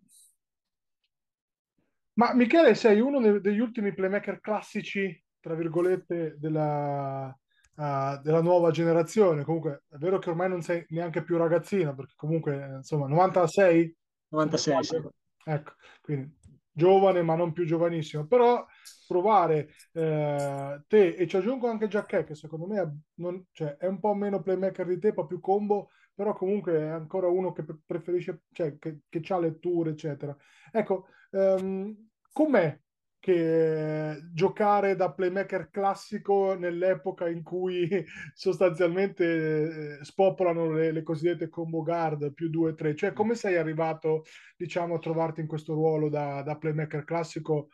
[2.15, 7.35] ma Michele, sei uno degli ultimi playmaker classici, tra virgolette, della,
[7.77, 9.45] uh, della nuova generazione.
[9.45, 13.97] Comunque è vero che ormai non sei neanche più ragazzino, perché comunque, insomma, 96?
[14.29, 15.03] 96, sì.
[15.45, 16.41] Ecco, quindi
[16.73, 18.65] giovane ma non più giovanissimo, però
[19.07, 23.87] provare eh, te e ci aggiungo anche Giacchè che secondo me è, non, cioè, è
[23.87, 27.53] un po' meno playmaker di te, un po' più combo, però comunque è ancora uno
[27.53, 30.35] che preferisce, cioè che, che ha letture, eccetera.
[30.71, 32.81] Ecco, um, com'è
[33.23, 37.89] che giocare da playmaker classico nell'epoca in cui
[38.35, 44.25] sostanzialmente eh, spopolano le, le, cosiddette combo guard più 2-3, cioè come sei arrivato
[44.57, 47.69] diciamo a trovarti in questo ruolo da, da, playmaker classico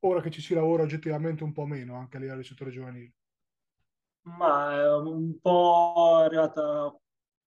[0.00, 3.14] ora che ci si lavora oggettivamente un po' meno anche a livello di settore giovanile?
[4.24, 6.94] Ma è un po' arrivata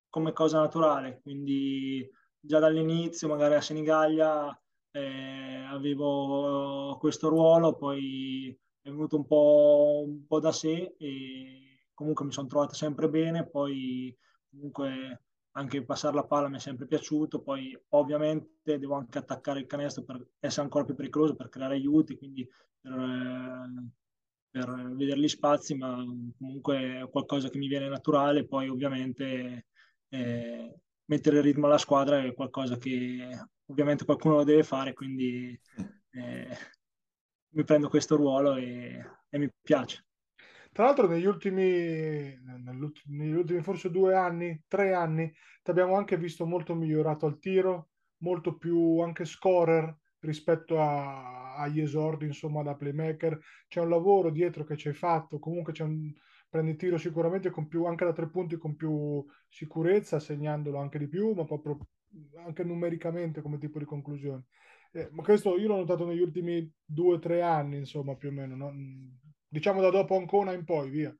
[0.08, 4.60] come cosa naturale, quindi già dall'inizio magari a Senigallia
[4.96, 12.24] eh, avevo questo ruolo, poi è venuto un po', un po' da sé e comunque
[12.24, 14.16] mi sono trovato sempre bene, poi
[14.50, 19.66] comunque anche passare la palla mi è sempre piaciuto, poi ovviamente devo anche attaccare il
[19.66, 22.48] canestro per essere ancora più pericoloso, per creare aiuti, quindi
[22.80, 23.70] per,
[24.50, 25.96] per vedere gli spazi, ma
[26.38, 29.66] comunque è qualcosa che mi viene naturale, poi ovviamente
[30.08, 33.28] eh, mettere il ritmo alla squadra è qualcosa che
[33.66, 35.58] ovviamente qualcuno lo deve fare, quindi
[36.10, 36.56] eh,
[37.50, 40.04] mi prendo questo ruolo e, e, mi piace.
[40.72, 42.38] Tra l'altro negli ultimi,
[43.06, 47.88] negli ultimi forse due anni, tre anni, ti abbiamo anche visto molto migliorato al tiro,
[48.18, 53.38] molto più anche scorer rispetto a, agli esordi, insomma, da playmaker.
[53.66, 56.12] C'è un lavoro dietro che ci hai fatto, comunque c'è un,
[56.48, 61.08] prendi tiro sicuramente con più, anche da tre punti con più sicurezza, segnandolo anche di
[61.08, 61.78] più, ma proprio
[62.44, 64.46] anche numericamente come tipo di conclusione.
[64.92, 68.32] Eh, ma questo io l'ho notato negli ultimi due o tre anni, insomma, più o
[68.32, 68.72] meno, no?
[69.48, 71.16] diciamo da dopo Ancona in poi, via.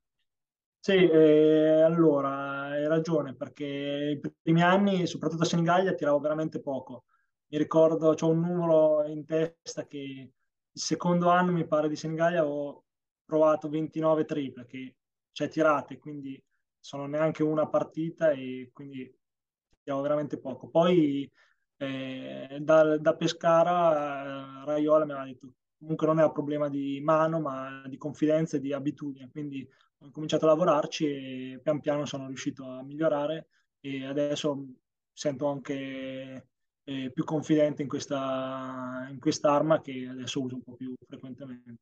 [0.79, 7.05] Sì, eh, allora hai ragione, perché i primi anni, soprattutto a Senigallia, tiravo veramente poco.
[7.49, 10.33] Mi ricordo, ho un numero in testa che il
[10.73, 12.85] secondo anno, mi pare, di Senigallia ho
[13.25, 14.97] provato 29 triple, che
[15.33, 16.43] cioè tirate, quindi
[16.79, 19.13] sono neanche una partita e quindi
[19.87, 20.69] tiravo veramente poco.
[20.69, 21.31] Poi
[21.79, 27.01] eh, da, da, Pescara eh, Raiola mi aveva detto comunque non è un problema di
[27.03, 29.69] mano ma di confidenza e di abitudine quindi
[29.99, 33.49] ho cominciato a lavorarci e pian piano sono riuscito a migliorare
[33.81, 34.67] e adesso
[35.13, 36.49] sento anche
[36.83, 41.77] eh, più confidente in questa in quest'arma che adesso uso un po' più frequentemente.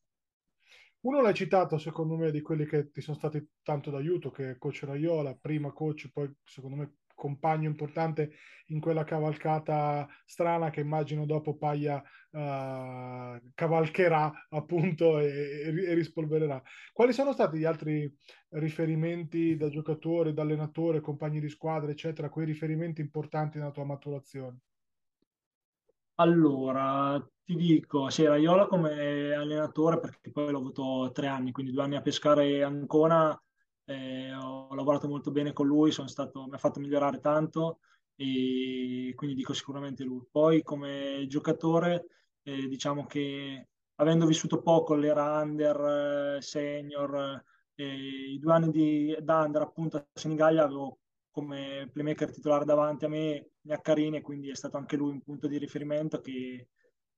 [1.04, 4.56] Uno l'hai citato, secondo me, di quelli che ti sono stati tanto d'aiuto, che è
[4.56, 8.32] coach Raiola, prima coach, poi secondo me compagno importante
[8.66, 16.62] in quella cavalcata strana che immagino dopo Paglia uh, cavalcherà appunto e, e, rispolvererà.
[16.92, 18.14] Quali sono stati gli altri
[18.50, 24.58] riferimenti da giocatore, da allenatore, compagni di squadra, eccetera, quei riferimenti importanti nella tua maturazione?
[26.16, 31.82] Allora, ti dico, sì, Raiola come allenatore perché poi l'ho avuto tre anni, quindi due
[31.84, 33.36] anni a Pescara e Ancona
[33.86, 37.78] eh, ho lavorato molto bene con lui, stato, mi ha fatto migliorare tanto
[38.16, 40.24] e quindi dico sicuramente lui.
[40.30, 42.06] Poi come giocatore
[42.42, 47.42] eh, diciamo che avendo vissuto poco l'era under, eh, senior,
[47.74, 50.98] eh, i due anni di, da under appunto a Senigallia avevo
[51.30, 55.48] come playmaker titolare davanti a me Gnaccarini e quindi è stato anche lui un punto
[55.48, 56.68] di riferimento che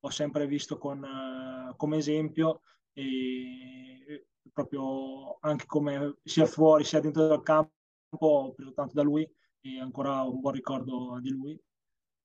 [0.00, 7.26] ho sempre visto con, uh, come esempio e proprio anche come sia fuori sia dentro
[7.28, 7.72] del campo
[8.18, 9.28] ho preso tanto da lui
[9.61, 11.59] e ancora un buon ricordo di lui.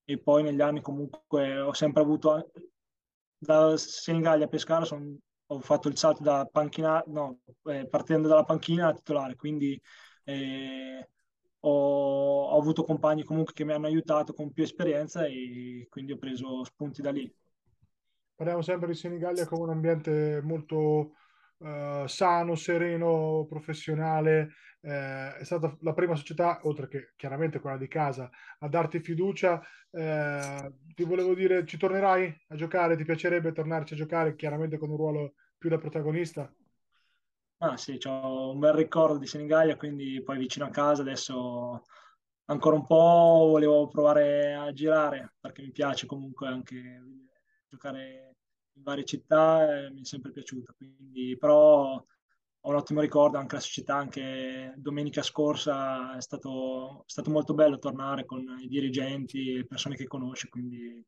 [0.05, 2.51] E poi negli anni comunque ho sempre avuto
[3.37, 8.43] da Senigallia a Pescara son, ho fatto il salto da panchina no, eh, partendo dalla
[8.43, 9.79] panchina a titolare quindi
[10.25, 11.09] eh,
[11.59, 16.17] ho, ho, avuto compagni comunque che mi hanno aiutato con più esperienza e quindi ho
[16.17, 17.31] preso spunti da lì.
[18.35, 21.13] Parliamo sempre di Senigallia come un ambiente molto
[21.61, 24.53] uh, sano, sereno, professionale.
[24.83, 29.61] Eh, è stata la prima società, oltre che chiaramente quella di casa, a darti fiducia.
[29.91, 32.97] Eh, ti volevo dire, ci tornerai a giocare?
[32.97, 36.51] Ti piacerebbe tornarci a giocare, chiaramente con un ruolo più da protagonista?
[37.63, 41.83] Ah sì, ho un bel ricordo di Senigallia, quindi poi vicino a casa adesso
[42.45, 47.01] ancora un po' volevo provare a girare perché mi piace comunque anche
[47.69, 48.30] giocare
[48.73, 50.73] in varie città mi è sempre piaciuta.
[50.73, 52.03] Quindi, però
[52.63, 57.53] ho un ottimo ricordo anche la società, anche domenica scorsa è stato, è stato molto
[57.53, 61.03] bello tornare con i dirigenti e persone che conosci, quindi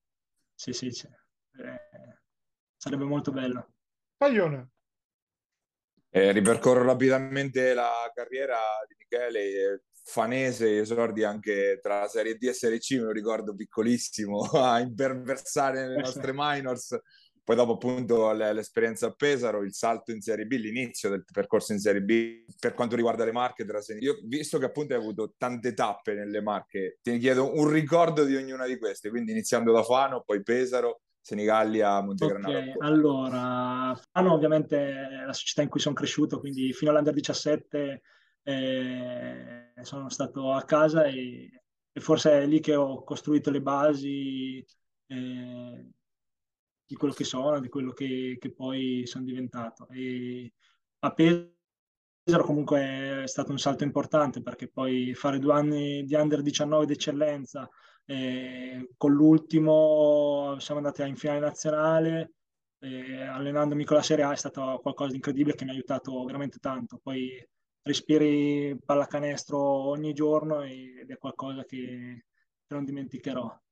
[0.56, 1.08] sì, sì, sì.
[1.08, 2.18] Eh,
[2.76, 3.74] sarebbe molto bello.
[4.18, 4.70] Paglione.
[6.10, 12.54] Eh, ripercorro rapidamente la carriera di Michele, fanese, esordi anche tra la Serie D e
[12.54, 17.00] Serie C, me lo ricordo piccolissimo, a imperversare nelle nostre minors
[17.44, 21.80] poi dopo appunto l'esperienza a Pesaro, il salto in Serie B, l'inizio del percorso in
[21.80, 23.66] Serie B per quanto riguarda le Marche.
[24.00, 28.36] Io, visto che appunto hai avuto tante tappe nelle Marche, ti chiedo un ricordo di
[28.36, 32.58] ognuna di queste, quindi iniziando da Fano, poi Pesaro, Senigallia, Montegranaro.
[32.58, 38.02] Okay, allora, Fano ovviamente è la società in cui sono cresciuto, quindi fino all'Under 17
[38.44, 44.66] eh, sono stato a casa e, e, forse è lì che ho costruito le basi
[45.08, 45.88] eh,
[46.94, 49.88] di quello che sono, di quello che, che poi sono diventato.
[49.90, 50.54] E
[51.00, 56.42] a Pesaro comunque è stato un salto importante perché poi fare due anni di under
[56.42, 57.68] 19 d'eccellenza,
[58.06, 62.34] eh, con l'ultimo siamo andati in finale nazionale,
[62.80, 66.24] eh, allenandomi con la Serie A è stato qualcosa di incredibile che mi ha aiutato
[66.26, 67.00] veramente tanto.
[67.02, 67.44] Poi
[67.82, 72.26] respiri pallacanestro ogni giorno ed è qualcosa che,
[72.68, 73.63] che non dimenticherò.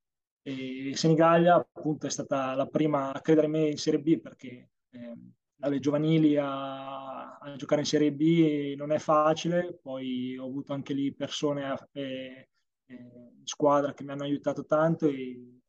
[0.43, 4.69] E Senigallia appunto è stata la prima a credere in me in Serie B perché
[4.89, 5.17] eh,
[5.59, 10.93] alle giovanili a, a, giocare in Serie B non è facile, poi ho avuto anche
[10.93, 12.49] lì persone eh,
[12.85, 15.59] eh, squadra che mi hanno aiutato tanto e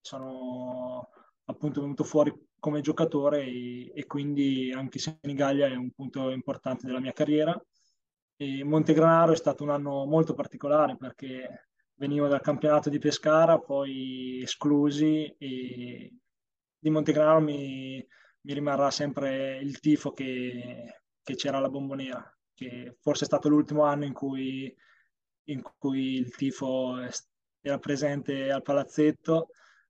[0.00, 1.10] sono
[1.44, 7.00] appunto venuto fuori come giocatore e, e quindi anche Senigallia è un punto importante della
[7.00, 7.60] mia carriera.
[8.38, 14.40] E Montegranaro è stato un anno molto particolare perché venivo dal campionato di Pescara, poi
[14.42, 16.14] esclusi e
[16.78, 18.06] di Montegranaro mi,
[18.40, 23.84] mi rimarrà sempre il tifo che, che, c'era alla Bombonera, che forse è stato l'ultimo
[23.84, 24.74] anno in cui,
[25.44, 26.96] in cui il tifo
[27.60, 29.48] era presente al palazzetto,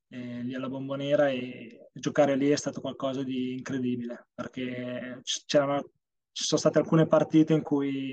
[0.08, 5.90] eh, lì alla Bombonera e giocare lì è stato qualcosa di incredibile perché c'erano,
[6.32, 8.12] ci sono state alcune partite in cui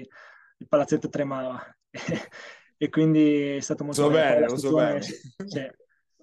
[0.58, 1.62] il palazzetto tremava
[2.78, 4.34] e quindi è stato molto so bello.
[4.34, 5.02] bene, lo so bene.
[5.02, 5.72] Sì,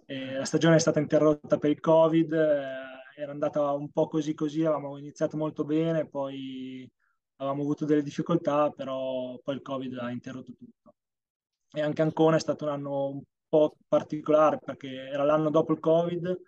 [0.07, 4.65] la stagione è stata interrotta per il Covid, eh, era andata un po' così così,
[4.65, 6.91] avevamo iniziato molto bene, poi
[7.37, 10.95] avevamo avuto delle difficoltà, però poi il Covid ha interrotto tutto.
[11.73, 15.81] E anche Ancona è stato un anno un po' particolare perché era l'anno dopo il
[15.81, 16.41] Covid,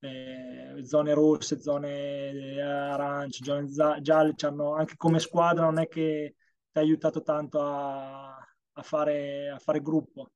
[0.00, 3.68] eh, zone rosse, zone arance, zone
[4.00, 6.36] gialle, hanno, anche come squadra non è che
[6.70, 8.36] ti ha aiutato tanto a,
[8.78, 10.32] a, fare, a fare gruppo.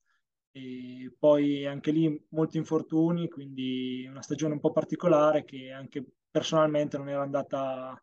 [0.52, 6.98] E poi anche lì molti infortuni, quindi una stagione un po' particolare che anche personalmente
[6.98, 8.00] non era andata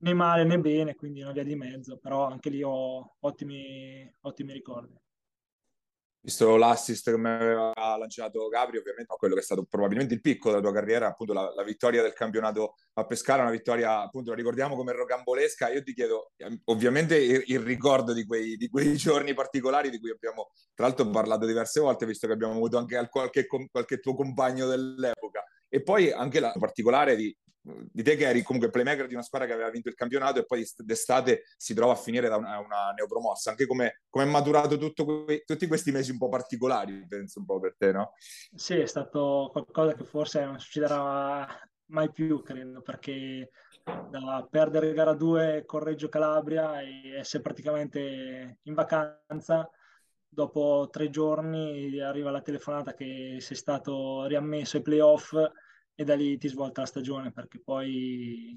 [0.00, 4.52] né male né bene, quindi una via di mezzo, però anche lì ho ottimi, ottimi
[4.52, 4.94] ricordi
[6.20, 10.50] visto l'assist che mi aveva lanciato Gabri, ovviamente, quello che è stato probabilmente il picco
[10.50, 14.36] della tua carriera, appunto la, la, vittoria del campionato a Pescara, una vittoria, appunto, la
[14.36, 15.70] ricordiamo come rocambolesca.
[15.70, 19.98] Io ti chiedo, ehm, ovviamente, il, il ricordo di quei, di quei, giorni particolari di
[19.98, 24.14] cui abbiamo, tra l'altro, parlato diverse volte, visto che abbiamo avuto anche qualche, qualche tuo
[24.14, 25.44] compagno dell'epoca.
[25.68, 27.36] E poi anche la particolare di
[27.90, 30.44] di te che eri comunque playmaker di una squadra che aveva vinto il campionato e
[30.44, 33.50] poi d'estate si trova a finire da una, una neopromossa.
[33.50, 37.74] Anche come, è maturato que- tutti questi mesi un po' particolari, penso un po' per
[37.76, 38.12] te, no?
[38.54, 41.46] Sì, è stato qualcosa che forse non succederà
[41.86, 43.50] mai più, credo, perché
[44.10, 49.70] da perdere gara 2 con Reggio Calabria e essere praticamente in vacanza,
[50.28, 55.34] dopo tre giorni arriva la telefonata che sei stato riammesso ai playoff
[56.00, 58.56] e da lì ti svolta la stagione perché poi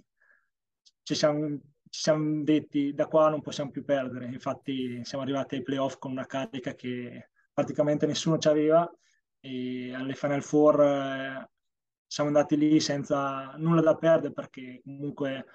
[1.02, 4.28] ci siamo, ci siamo detti da qua non possiamo più perdere.
[4.28, 8.88] Infatti siamo arrivati ai playoff con una carica che praticamente nessuno ci aveva
[9.40, 11.50] e alle Final Four eh,
[12.06, 15.46] siamo andati lì senza nulla da perdere perché comunque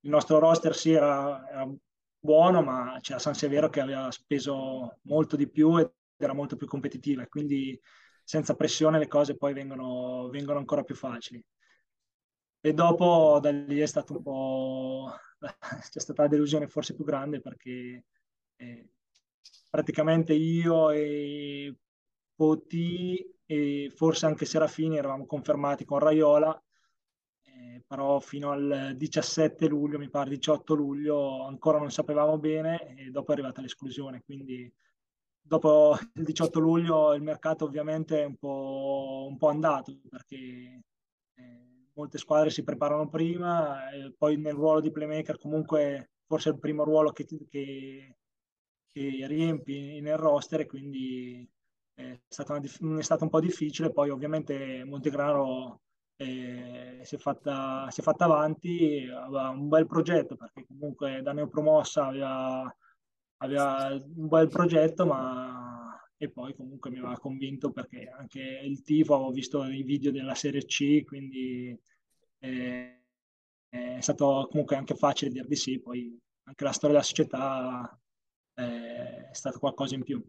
[0.00, 1.72] il nostro roster sì era, era
[2.18, 6.66] buono ma c'era San Severo che aveva speso molto di più ed era molto più
[6.66, 7.80] competitiva quindi
[8.26, 11.40] senza pressione le cose poi vengono, vengono ancora più facili.
[12.60, 15.12] E dopo da lì è stato un po'
[15.90, 18.04] c'è stata la delusione forse più grande perché
[18.56, 18.88] eh,
[19.70, 21.76] praticamente io e
[22.34, 23.16] Poti
[23.46, 26.60] e forse anche Serafini eravamo confermati con Raiola,
[27.44, 33.10] eh, però fino al 17 luglio, mi pare 18 luglio, ancora non sapevamo bene e
[33.10, 34.68] dopo è arrivata l'esclusione, quindi
[35.46, 40.36] dopo il 18 luglio il mercato ovviamente è un po', un po andato perché
[41.34, 46.52] eh, molte squadre si preparano prima e poi nel ruolo di playmaker comunque forse è
[46.52, 48.16] il primo ruolo che, che,
[48.86, 51.48] che riempi nel roster e quindi
[51.94, 53.90] è stato, una, è stato, un po' difficile.
[53.92, 55.80] Poi ovviamente Montegrano
[56.16, 61.32] eh, si, è fatta, si è fatta avanti aveva un bel progetto perché comunque da
[61.32, 62.74] neopromossa aveva
[63.38, 65.56] aveva un bel progetto, ma
[66.18, 70.34] e poi comunque mi aveva convinto perché anche il tifo avevo visto i video della
[70.34, 71.78] Serie C, quindi
[72.38, 73.02] eh,
[73.68, 78.00] è stato comunque anche facile dire di sì, poi anche la storia della società
[78.54, 80.22] eh, è stato qualcosa in più.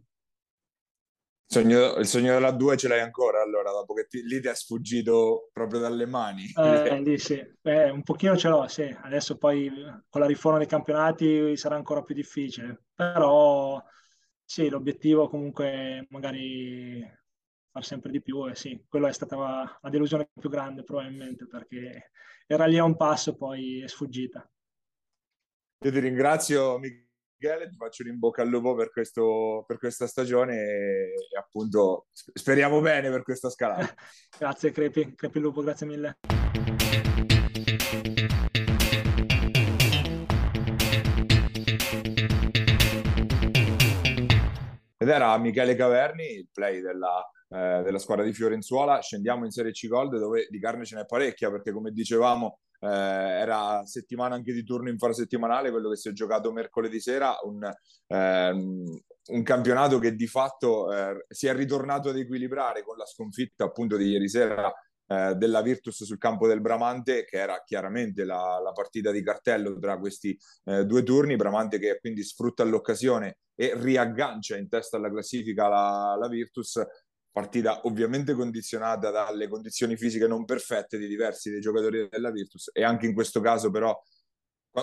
[1.50, 4.50] Il sogno, il sogno della 2 ce l'hai ancora allora, dopo che ti, lì ti
[4.50, 6.46] è sfuggito proprio dalle mani.
[6.58, 8.84] Eh, lì sì, eh, un pochino ce l'ho, sì.
[8.84, 9.72] Adesso poi
[10.10, 13.82] con la riforma dei campionati sarà ancora più difficile, però
[14.44, 17.02] sì, l'obiettivo comunque magari
[17.72, 22.12] far sempre di più e sì, quella è stata la delusione più grande probabilmente perché
[22.46, 24.50] era lì a un passo poi è sfuggita.
[25.86, 27.07] Io ti ringrazio Michele,
[27.40, 32.08] ti faccio un in bocca al lupo per, questo, per questa stagione e, e, appunto
[32.12, 33.94] speriamo bene per questa scalata.
[34.38, 36.18] grazie Crepi, Crepi il lupo, grazie mille.
[45.00, 49.00] Ed era Michele Caverni, il play della, eh, della squadra di Fiorenzuola.
[49.00, 52.88] Scendiamo in Serie C Gold dove di carne ce n'è parecchia perché come dicevamo eh,
[52.88, 57.70] era settimana anche di turno infrasettimanale, quello che si è giocato mercoledì sera, un,
[58.08, 63.66] ehm, un campionato che di fatto eh, si è ritornato ad equilibrare con la sconfitta
[63.66, 64.72] appunto di ieri sera
[65.10, 69.80] eh, della Virtus sul campo del Bramante, che era chiaramente la, la partita di cartello
[69.80, 71.36] tra questi eh, due turni.
[71.36, 76.82] Bramante che quindi sfrutta l'occasione e riaggancia in testa alla classifica la, la Virtus
[77.38, 82.84] partita ovviamente condizionata dalle condizioni fisiche non perfette di diversi dei giocatori della Virtus e
[82.84, 83.96] anche in questo caso però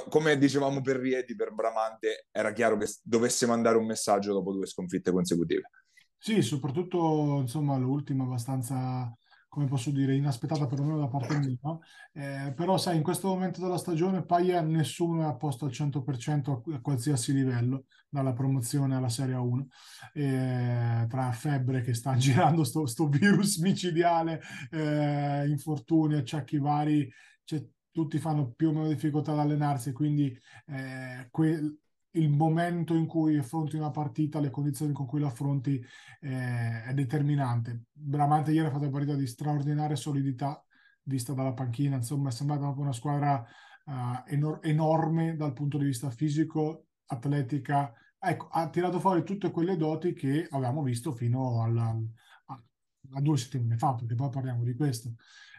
[0.08, 4.66] come dicevamo per Rieti, per Bramante era chiaro che dovesse mandare un messaggio dopo due
[4.66, 5.68] sconfitte consecutive.
[6.16, 9.12] Sì, soprattutto insomma l'ultima abbastanza,
[9.54, 11.78] come posso dire, inaspettata perlomeno da parte mia.
[12.12, 16.50] Eh, però sai, in questo momento della stagione Paglia nessuno è a posto al 100%
[16.50, 19.66] a, a qualsiasi livello, dalla promozione alla Serie 1,
[20.14, 24.40] eh, tra febbre che sta girando sto, sto virus micidiale,
[24.70, 27.08] eh, infortuni, acciacchi vari,
[27.44, 30.36] cioè, tutti fanno più o meno difficoltà ad allenarsi, quindi
[30.66, 31.76] eh, que-
[32.14, 35.82] il momento in cui affronti una partita, le condizioni con cui l'affronti
[36.20, 37.84] eh, è determinante.
[37.92, 40.64] Bramante ieri ha fatto una partita di straordinaria solidità
[41.04, 43.44] vista dalla panchina, insomma è sembrata una squadra
[43.84, 43.92] uh,
[44.26, 50.14] enor- enorme dal punto di vista fisico, atletica, ecco, ha tirato fuori tutte quelle doti
[50.14, 51.94] che avevamo visto fino alla,
[52.46, 52.62] a,
[53.12, 55.14] a, due settimane fa, perché poi parliamo di questo.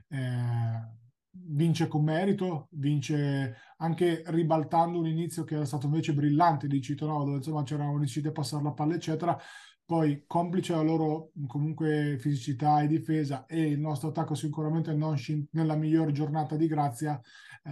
[0.08, 1.04] Eh,
[1.48, 7.24] vince con merito, vince anche ribaltando un inizio che era stato invece brillante di Citonova,
[7.26, 9.38] dove insomma c'erano riusciti a passare la palla, eccetera.
[9.86, 15.16] Poi, complice la loro comunque fisicità e difesa e il nostro attacco sicuramente non
[15.52, 17.20] nella miglior giornata di grazia,
[17.64, 17.72] eh,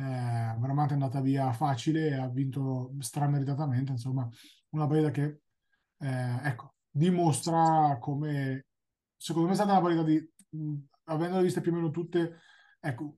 [0.59, 3.93] veramente è andata via facile e ha vinto strameritatamente.
[3.93, 4.29] Insomma,
[4.69, 5.39] una partita che
[5.97, 8.65] eh, ecco, dimostra come
[9.17, 12.39] secondo me è stata una partita di, mh, avendole viste più o meno tutte,
[12.79, 13.17] ecco,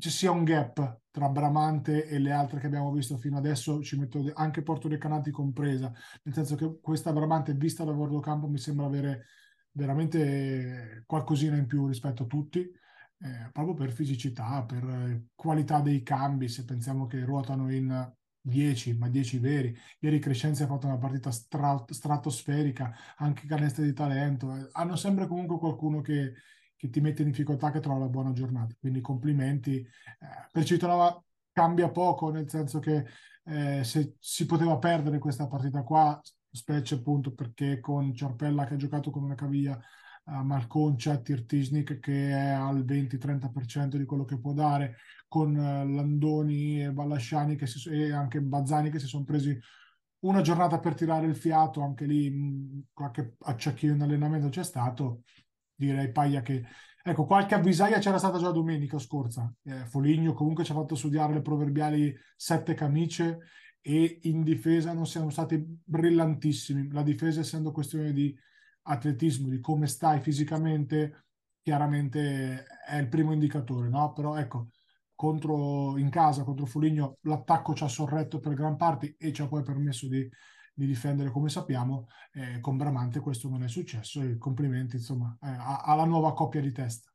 [0.00, 3.98] ci sia un gap tra Bramante e le altre che abbiamo visto fino adesso, ci
[3.98, 5.92] metto anche Porto Recanati compresa,
[6.22, 9.26] nel senso che questa Bramante vista da campo mi sembra avere
[9.72, 16.48] veramente qualcosina in più rispetto a tutti, eh, proprio per fisicità, per qualità dei cambi,
[16.48, 19.76] se pensiamo che ruotano in 10, ma 10 veri.
[19.98, 24.68] Ieri Crescenzi ha fatto una partita stra- stratosferica, anche canestri di talento.
[24.72, 26.32] Hanno sempre comunque qualcuno che,
[26.80, 28.74] che ti mette in difficoltà, che trova la buona giornata.
[28.78, 29.76] Quindi complimenti.
[29.76, 29.86] Eh,
[30.50, 31.22] per Citonova
[31.52, 33.04] cambia poco, nel senso che
[33.44, 36.18] eh, se si poteva perdere questa partita qua,
[36.50, 39.78] specie appunto perché con Ciarpella che ha giocato con una caviglia,
[40.24, 44.96] uh, Malconcia, Tirtisnik che è al 20-30% di quello che può dare,
[45.28, 49.58] con uh, Landoni e Ballasciani si, e anche Bazzani che si sono presi
[50.20, 55.24] una giornata per tirare il fiato, anche lì mh, qualche acciacchino in allenamento c'è stato,
[55.86, 56.64] direi Paglia che
[57.02, 61.32] ecco qualche avvisaglia c'era stata già domenica scorsa eh, Foligno comunque ci ha fatto studiare
[61.32, 63.38] le proverbiali sette camicie
[63.80, 68.36] e in difesa non siamo stati brillantissimi la difesa essendo questione di
[68.82, 71.24] atletismo di come stai fisicamente
[71.62, 74.12] chiaramente è il primo indicatore no?
[74.12, 74.68] però ecco
[75.14, 79.48] contro, in casa contro Foligno l'attacco ci ha sorretto per gran parte e ci ha
[79.48, 80.28] poi permesso di
[80.80, 85.54] di difendere come sappiamo, eh, con Bramante questo non è successo e complimenti insomma eh,
[85.84, 87.12] alla nuova coppia di testa.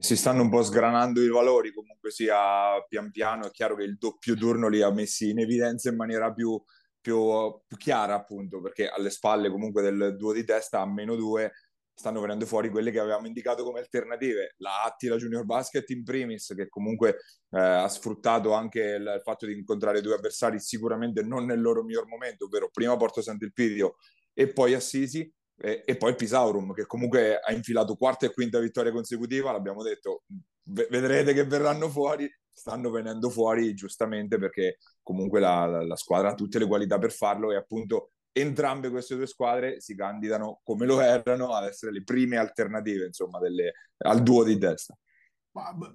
[0.00, 3.98] Si stanno un po' sgranando i valori, comunque sia pian piano, è chiaro che il
[3.98, 6.58] doppio turno li ha messi in evidenza in maniera più,
[7.00, 11.52] più, più chiara appunto, perché alle spalle comunque del duo di testa a meno due
[11.98, 14.54] stanno venendo fuori quelle che avevamo indicato come alternative.
[14.58, 17.16] La Attila Junior Basket in primis, che comunque
[17.50, 21.82] eh, ha sfruttato anche il, il, fatto di incontrare due avversari sicuramente non nel loro
[21.82, 23.96] miglior momento, ovvero prima Porto Sant'Elpidio
[24.32, 25.28] e poi Assisi,
[25.60, 30.22] e, e, poi Pisaurum, che comunque ha infilato quarta e quinta vittoria consecutiva, l'abbiamo detto,
[30.62, 36.34] vedrete che verranno fuori, stanno venendo fuori giustamente perché comunque la, la, la squadra ha
[36.34, 41.00] tutte le qualità per farlo e appunto entrambe queste due squadre si candidano come lo
[41.00, 44.96] erano ad essere le prime alternative insomma delle, al duo di testa.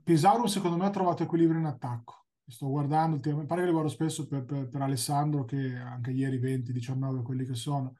[0.03, 2.25] Pesaro secondo me ha trovato equilibrio in attacco.
[2.45, 7.21] Sto guardando pare che li guardo spesso per, per, per Alessandro che anche ieri 20-19
[7.23, 7.95] quelli che sono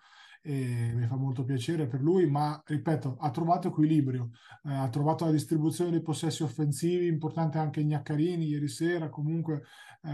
[0.45, 4.31] e mi fa molto piacere per lui, ma ripeto, ha trovato equilibrio,
[4.65, 9.63] eh, ha trovato la distribuzione dei possessi offensivi, importante anche Gnaccarini ieri sera, comunque
[10.01, 10.11] eh,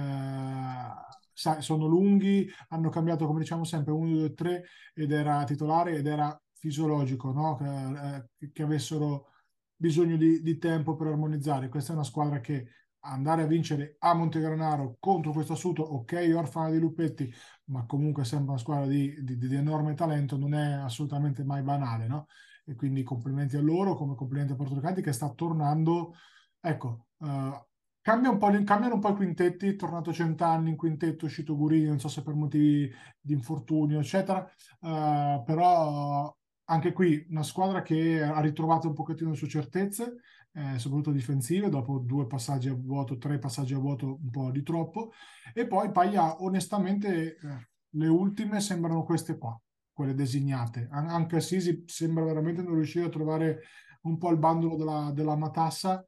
[1.60, 4.64] sono lunghi, hanno cambiato come diciamo sempre 1, 2, 3
[4.94, 7.56] ed era titolare ed era fisiologico no?
[7.56, 9.28] che, eh, che, avessero
[9.76, 11.70] bisogno di, di, tempo per armonizzare.
[11.70, 12.68] Questa è una squadra che
[13.02, 17.34] andare a vincere a Montegranaro contro questo assunto, ok, orfana di Lupetti,
[17.66, 22.08] ma comunque sempre una squadra di, di, di, enorme talento, non è assolutamente mai banale,
[22.08, 22.28] no?
[22.66, 26.14] E quindi complimenti a loro, come complimenti a Porto Ricanti che sta tornando,
[26.60, 27.68] ecco, uh,
[28.02, 32.08] Cambia un cambiano un po' i quintetti, tornato cent'anni in quintetto, uscito Gurini, non so
[32.08, 32.90] se per motivi
[33.20, 36.34] di infortunio, eccetera, uh, però
[36.66, 40.16] anche qui una squadra che ha ritrovato un pochettino le sue certezze,
[40.54, 44.64] eh, soprattutto difensive, dopo due passaggi a vuoto, tre passaggi a vuoto, un po' di
[44.64, 45.12] troppo,
[45.54, 49.60] e poi Paglia, onestamente, eh, le ultime sembrano queste qua,
[49.92, 50.88] quelle designate.
[50.92, 53.62] An- anche Sisi sembra veramente non riuscire a trovare
[54.02, 56.06] un po' il bandolo della, della matassa,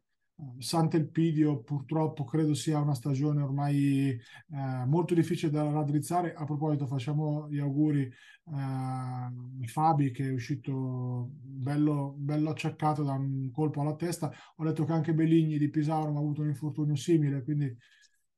[0.57, 6.33] Sant'Elpidio purtroppo credo sia una stagione ormai eh, molto difficile da raddrizzare.
[6.33, 8.11] A proposito, facciamo gli auguri eh,
[8.45, 9.31] a
[9.65, 14.31] Fabi che è uscito bello, bello acciaccato da un colpo alla testa.
[14.55, 17.75] Ho letto che anche Belligni di Pisaro ha avuto un infortunio simile, quindi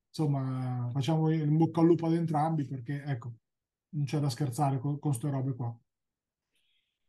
[0.07, 3.33] insomma facciamo in bocca al lupo ad entrambi perché ecco,
[3.89, 5.75] non c'è da scherzare con queste robe qua.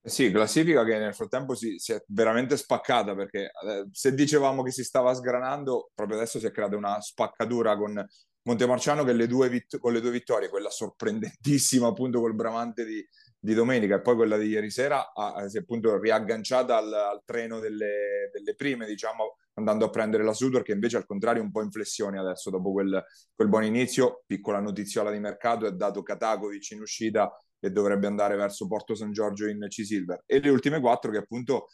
[0.07, 4.71] Sì, classifica che nel frattempo si, si, è veramente spaccata perché eh, se dicevamo che
[4.71, 8.05] si stava sgranando, proprio adesso si è creata una spaccatura con
[8.43, 13.03] Montemarciano che le due vitt- con le due vittorie, quella sorprendentissima appunto col Bramante di,
[13.39, 17.23] di domenica e poi quella di ieri sera, ha, si è appunto riagganciata al, al
[17.25, 21.45] treno delle, delle, prime, diciamo, andando a prendere la Sudor che invece al contrario è
[21.47, 23.03] un po' in flessione adesso dopo quel,
[23.35, 24.23] quel buon inizio.
[24.27, 27.33] Piccola notiziola di mercato, è dato Katakovic in uscita
[27.65, 30.25] e dovrebbe andare verso Porto San Giorgio in C-Silver.
[30.27, 31.69] E le ultime quattro che appunto,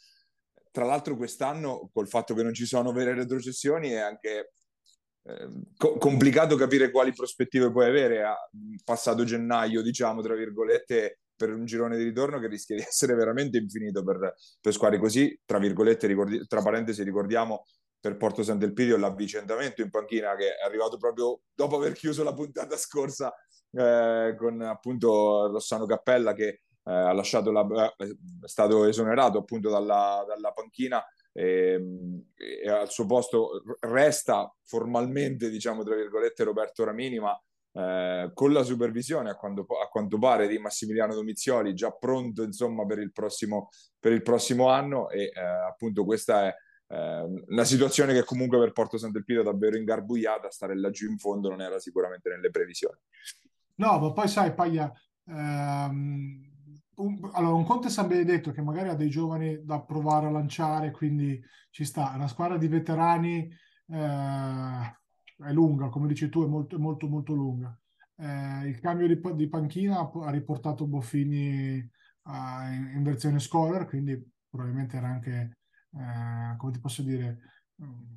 [0.71, 4.53] tra l'altro quest'anno, col fatto che non ci sono vere retrocessioni, è anche
[5.23, 8.37] eh, co- complicato capire quali prospettive puoi avere a
[8.85, 13.57] passato gennaio, diciamo, tra virgolette, per un girone di ritorno che rischia di essere veramente
[13.57, 17.65] infinito per, per squadre così, tra virgolette, ricordi- tra parentesi, ricordiamo
[17.99, 22.77] per Porto Sant'Elpidio l'avvicendamento in panchina che è arrivato proprio dopo aver chiuso la puntata
[22.77, 23.31] scorsa
[23.71, 26.47] eh, con appunto Rossano Cappella che
[26.83, 27.65] eh, ha lasciato la,
[27.97, 31.03] eh, è stato esonerato appunto dalla, dalla panchina
[31.33, 31.79] e,
[32.35, 37.39] e, al suo posto resta formalmente diciamo tra virgolette Roberto Ramini ma
[37.73, 42.85] eh, con la supervisione a quanto, a quanto, pare di Massimiliano Domizioli già pronto insomma
[42.85, 46.55] per il prossimo, per il prossimo anno e eh, appunto questa è
[46.87, 51.47] eh, una situazione che comunque per Porto Sant'Elpidio è davvero ingarbugliata stare laggiù in fondo
[51.47, 52.97] non era sicuramente nelle previsioni
[53.75, 54.91] No, ma poi sai, Paglia,
[55.25, 56.49] ehm,
[56.95, 60.31] un, allora un conto è San Benedetto che magari ha dei giovani da provare a
[60.31, 62.11] lanciare, quindi ci sta.
[62.15, 63.49] Una squadra di veterani
[63.87, 64.97] eh,
[65.37, 67.75] è lunga, come dici tu, è molto, molto, molto lunga.
[68.17, 71.89] Eh, il cambio di, di, panchina ha riportato Boffini
[72.23, 75.57] a, in, in, versione scorer, quindi probabilmente era anche,
[75.93, 77.39] eh, come ti posso dire,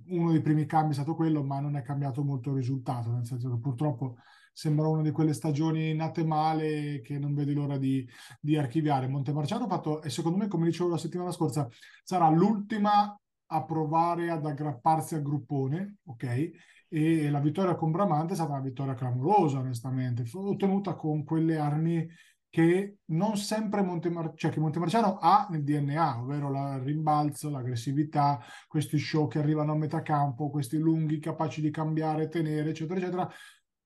[0.09, 3.25] uno dei primi cambi è stato quello, ma non è cambiato molto il risultato, nel
[3.25, 4.17] senso che purtroppo
[4.55, 8.09] sembra una di quelle stagioni nate male che non vedi l'ora di,
[8.41, 9.09] di archiviare.
[9.09, 11.69] Montemarciano ha fatto, e secondo me, come dicevo la settimana scorsa,
[12.05, 16.51] sarà l'ultima a provare ad aggrapparsi al gruppone, ok?
[16.89, 22.09] E la vittoria con Bramante è stata una vittoria clamorosa, onestamente, ottenuta con quelle armi
[22.49, 28.97] che non sempre Montemar- cioè che Montemarciano ha nel DNA, ovvero il rimbalzo, l'aggressività, questi
[28.97, 33.33] show che arrivano a metà campo, questi lunghi capaci di cambiare, tenere, eccetera, eccetera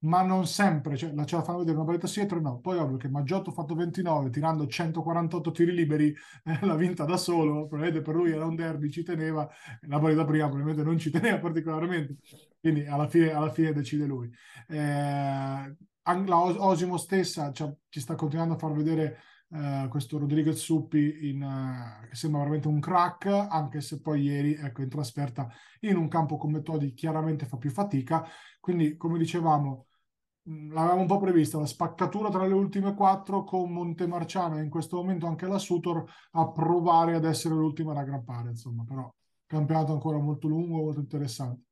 [0.01, 2.61] ma non sempre, cioè, la ce la fanno vedere una partita sì tre no.
[2.61, 7.17] Poi ovvio che Maggiotto ha fatto 29 tirando 148 tiri liberi, eh, l'ha vinta da
[7.17, 9.49] solo, probabilmente per lui era un derby, ci teneva,
[9.83, 12.17] la partita prima probabilmente non ci teneva particolarmente,
[12.61, 14.31] quindi alla fine, alla fine decide lui.
[14.69, 19.21] Eh, la Osimo stessa cioè, ci sta continuando a far vedere
[19.51, 24.53] Uh, questo Rodriguez Suppi in, uh, che sembra veramente un crack, anche se poi ieri
[24.53, 25.49] ecco, in trasferta
[25.81, 28.29] in un campo come Todi chiaramente fa più fatica.
[28.61, 29.88] Quindi, come dicevamo,
[30.71, 34.97] l'avevamo un po' prevista la spaccatura tra le ultime quattro con Montemarciano e in questo
[34.97, 39.09] momento anche la Sutor a provare ad essere l'ultima ad aggrappare insomma però
[39.47, 41.68] campionato ancora molto lungo molto interessante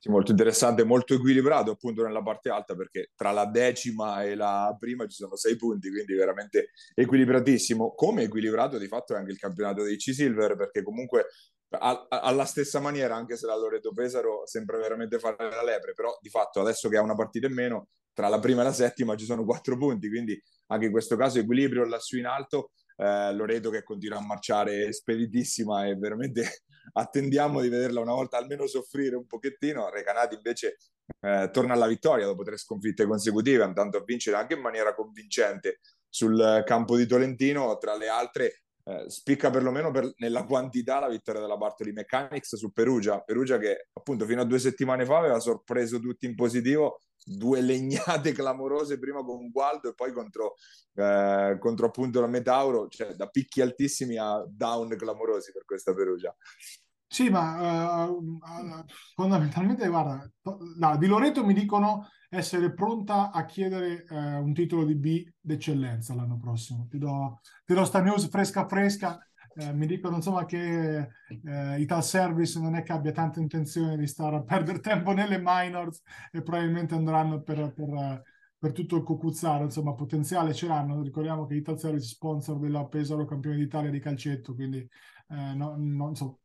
[0.00, 4.74] sì, molto interessante, molto equilibrato appunto nella parte alta perché tra la decima e la
[4.78, 7.92] prima ci sono sei punti, quindi veramente equilibratissimo.
[7.94, 11.26] Come equilibrato di fatto è anche il campionato dei C-Silver perché comunque
[11.68, 16.30] alla stessa maniera, anche se la Loreto Pesaro sembra veramente fare la lepre, però di
[16.30, 19.26] fatto adesso che ha una partita in meno, tra la prima e la settima ci
[19.26, 22.70] sono quattro punti, quindi anche in questo caso equilibrio lassù in alto.
[22.96, 26.62] Eh, Loreto che continua a marciare speditissima e veramente
[26.92, 29.90] attendiamo di vederla una volta almeno soffrire un pochettino.
[29.90, 30.76] Recanati invece
[31.20, 35.80] eh, torna alla vittoria dopo tre sconfitte consecutive, andando a vincere anche in maniera convincente
[36.08, 41.40] sul campo di Tolentino, tra le altre eh, spicca perlomeno per, nella quantità la vittoria
[41.40, 43.20] della Bartoli Mechanics su Perugia.
[43.20, 48.32] Perugia che appunto fino a due settimane fa aveva sorpreso tutti in positivo, due legnate
[48.34, 50.54] clamorose prima con Gualdo e poi contro,
[50.94, 56.34] eh, contro appunto la Metauro, cioè da picchi altissimi a down clamorosi per questa Perugia.
[57.12, 58.38] Sì, ma uh,
[59.14, 60.30] fondamentalmente, guarda,
[60.76, 66.14] no, di Loreto mi dicono essere pronta a chiedere uh, un titolo di B d'eccellenza
[66.14, 66.86] l'anno prossimo.
[66.88, 69.18] Ti do, ti do sta news fresca fresca.
[69.56, 71.08] Uh, mi dicono insomma che
[71.76, 76.02] Ital Service non è che abbia tanta intenzione di stare a perdere tempo nelle minors
[76.30, 78.22] e probabilmente andranno per, per,
[78.56, 81.02] per tutto il cucuzzaro, insomma potenziale ce l'hanno.
[81.02, 84.88] Ricordiamo che Ital Service è sponsor della Pesaro campione d'Italia di calcetto, quindi
[85.28, 86.36] no, no, insomma,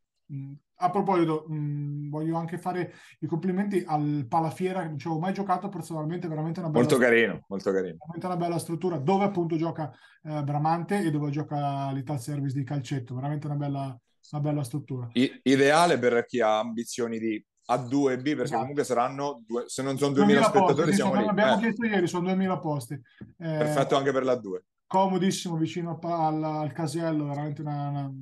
[0.78, 5.34] a proposito, mh, voglio anche fare i complimenti al Palafiera, che non ci avevo mai
[5.34, 7.98] giocato personalmente, veramente una bella molto carino, molto carino.
[8.00, 9.92] Veramente una bella struttura, dove appunto gioca
[10.24, 14.00] eh, Bramante e dove gioca l'Ital Service di calcetto, veramente una bella,
[14.32, 15.08] una bella struttura.
[15.14, 18.60] I- ideale per chi ha ambizioni di A2 e B, perché esatto.
[18.60, 21.28] comunque saranno, due, se non sono 2000, 2000 spettatori, posti, siamo lì.
[21.28, 21.60] Abbiamo eh.
[21.60, 22.94] chiesto ieri, sono 2000 posti.
[22.94, 23.02] Eh,
[23.38, 24.60] Perfetto anche per l'A2.
[24.88, 28.14] Comodissimo, vicino al, al casello, veramente una, una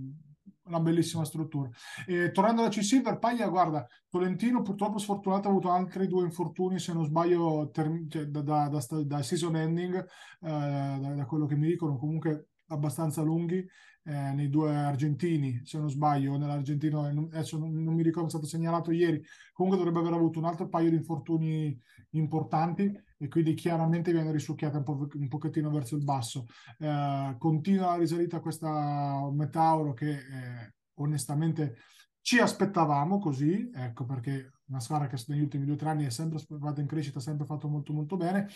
[0.66, 1.70] una bellissima struttura.
[2.06, 6.94] E, tornando alla C-Silver, Paglia, guarda, Tolentino purtroppo sfortunato ha avuto altri due infortuni, se
[6.94, 10.08] non sbaglio, ter- cioè, da, da, da, da, season ending, eh,
[10.40, 13.58] da, quello che mi dicono, comunque abbastanza lunghi
[14.06, 18.46] eh, nei due argentini, se non sbaglio, nell'argentino, adesso non, non, mi ricordo, è stato
[18.46, 19.22] segnalato ieri,
[19.54, 21.78] comunque dovrebbe aver avuto un altro paio di infortuni
[22.12, 22.92] importanti
[23.24, 26.46] e quindi chiaramente viene risucchiata un, po', un pochettino verso il basso.
[26.78, 31.78] Eh, continua la risalita questa Metauro che eh, onestamente
[32.20, 36.10] ci aspettavamo così, ecco perché una squadra che negli ultimi due o tre anni è
[36.10, 38.48] sempre stata in crescita, ha sempre fatto molto molto bene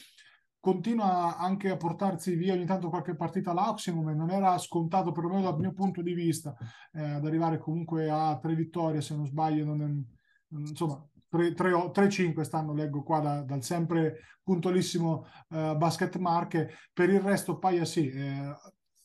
[0.59, 5.43] continua anche a portarsi via ogni tanto qualche partita l'Oximum e non era scontato perlomeno
[5.43, 6.55] dal mio punto di vista
[6.91, 12.73] eh, ad arrivare comunque a tre vittorie se non sbaglio non è, insomma 3-5 stanno
[12.73, 18.55] leggo qua da, dal sempre puntualissimo eh, basket marche per il resto Paia sì eh,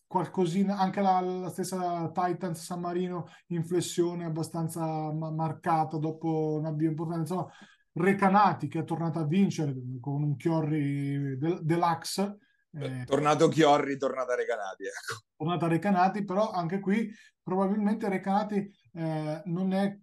[0.07, 6.67] qualcosina anche la, la, stessa Titans San Marino in flessione abbastanza ma- marcata dopo un
[6.67, 7.51] avvio importante insomma
[7.95, 12.39] Recanati che è tornato a vincere con un Chiorri del, deluxe.
[12.73, 14.85] Eh, tornato Chiorri, tornata Recanati.
[14.85, 15.25] Ecco.
[15.37, 17.13] Tornata Recanati, però anche qui
[17.43, 19.95] probabilmente Recanati eh, non è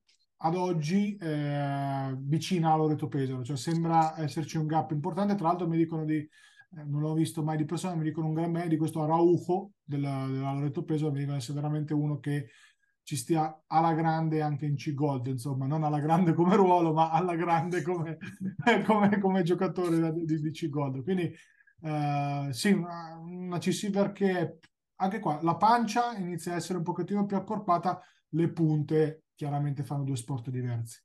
[0.41, 5.35] ad oggi eh, vicina a Loreto Pesaro, cioè sembra esserci un gap importante.
[5.35, 8.33] Tra l'altro mi dicono di, eh, non l'ho visto mai di persona, mi dicono un
[8.33, 12.49] gran bene di questo Araujo della, della Loreto Pesaro, mi dicono essere veramente uno che
[13.03, 17.35] ci stia alla grande anche in C-Gold, insomma, non alla grande come ruolo, ma alla
[17.35, 18.17] grande come,
[18.85, 21.03] come, come giocatore di, di C-Gold.
[21.03, 21.33] Quindi
[21.81, 24.59] eh, sì, una, una C-Silver che
[25.01, 30.03] anche qua la pancia inizia a essere un pochettino più accorpata, le punte chiaramente fanno
[30.03, 30.99] due sport diversi.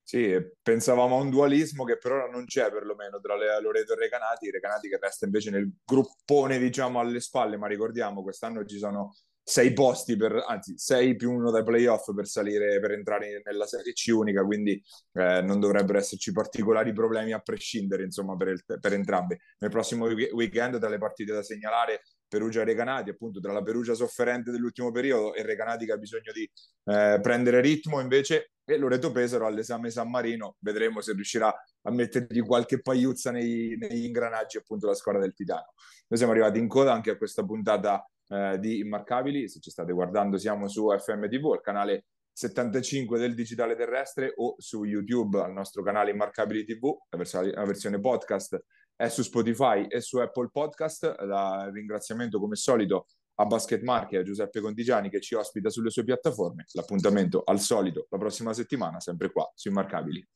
[0.00, 4.48] Sì, pensavamo a un dualismo che per ora non c'è perlomeno tra Loreto e Recanati,
[4.48, 9.12] Recanati che resta invece nel gruppone diciamo alle spalle, ma ricordiamo quest'anno ci sono
[9.42, 13.92] sei posti per, anzi, sei più uno dai playoff per salire, per entrare nella Serie
[13.92, 14.80] C unica, quindi
[15.12, 19.36] eh, non dovrebbero esserci particolari problemi a prescindere, insomma, per, il, per entrambi.
[19.58, 23.94] Nel prossimo weekend, tra le partite da segnalare, Perugia e Recanati, appunto tra la Perugia
[23.94, 26.50] sofferente dell'ultimo periodo e Recanati che ha bisogno di
[26.84, 32.42] eh, prendere ritmo invece e Loreto Pesaro all'esame San Marino, vedremo se riuscirà a mettergli
[32.42, 35.72] qualche pagliuzza nei, negli ingranaggi appunto la squadra del Titano.
[36.08, 39.48] Noi siamo arrivati in coda anche a questa puntata eh, di Immarcabili.
[39.48, 44.84] Se ci state guardando, siamo su FMTV, il canale 75 del digitale terrestre o su
[44.84, 48.60] YouTube al nostro canale Immarcabili TV, la, vers- la versione podcast
[48.96, 51.16] è su Spotify e su Apple Podcast.
[51.20, 53.06] La ringraziamento come solito
[53.38, 56.64] a Basket Market e a Giuseppe Condigiani che ci ospita sulle sue piattaforme.
[56.72, 60.26] L'appuntamento al solito la prossima settimana, sempre qua su Immarcabili.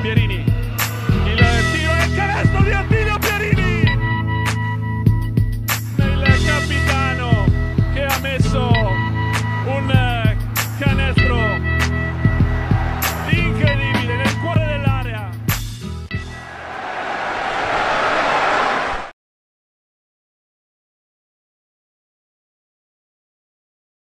[0.00, 3.07] Pierini, il tiro il canestro di Attila!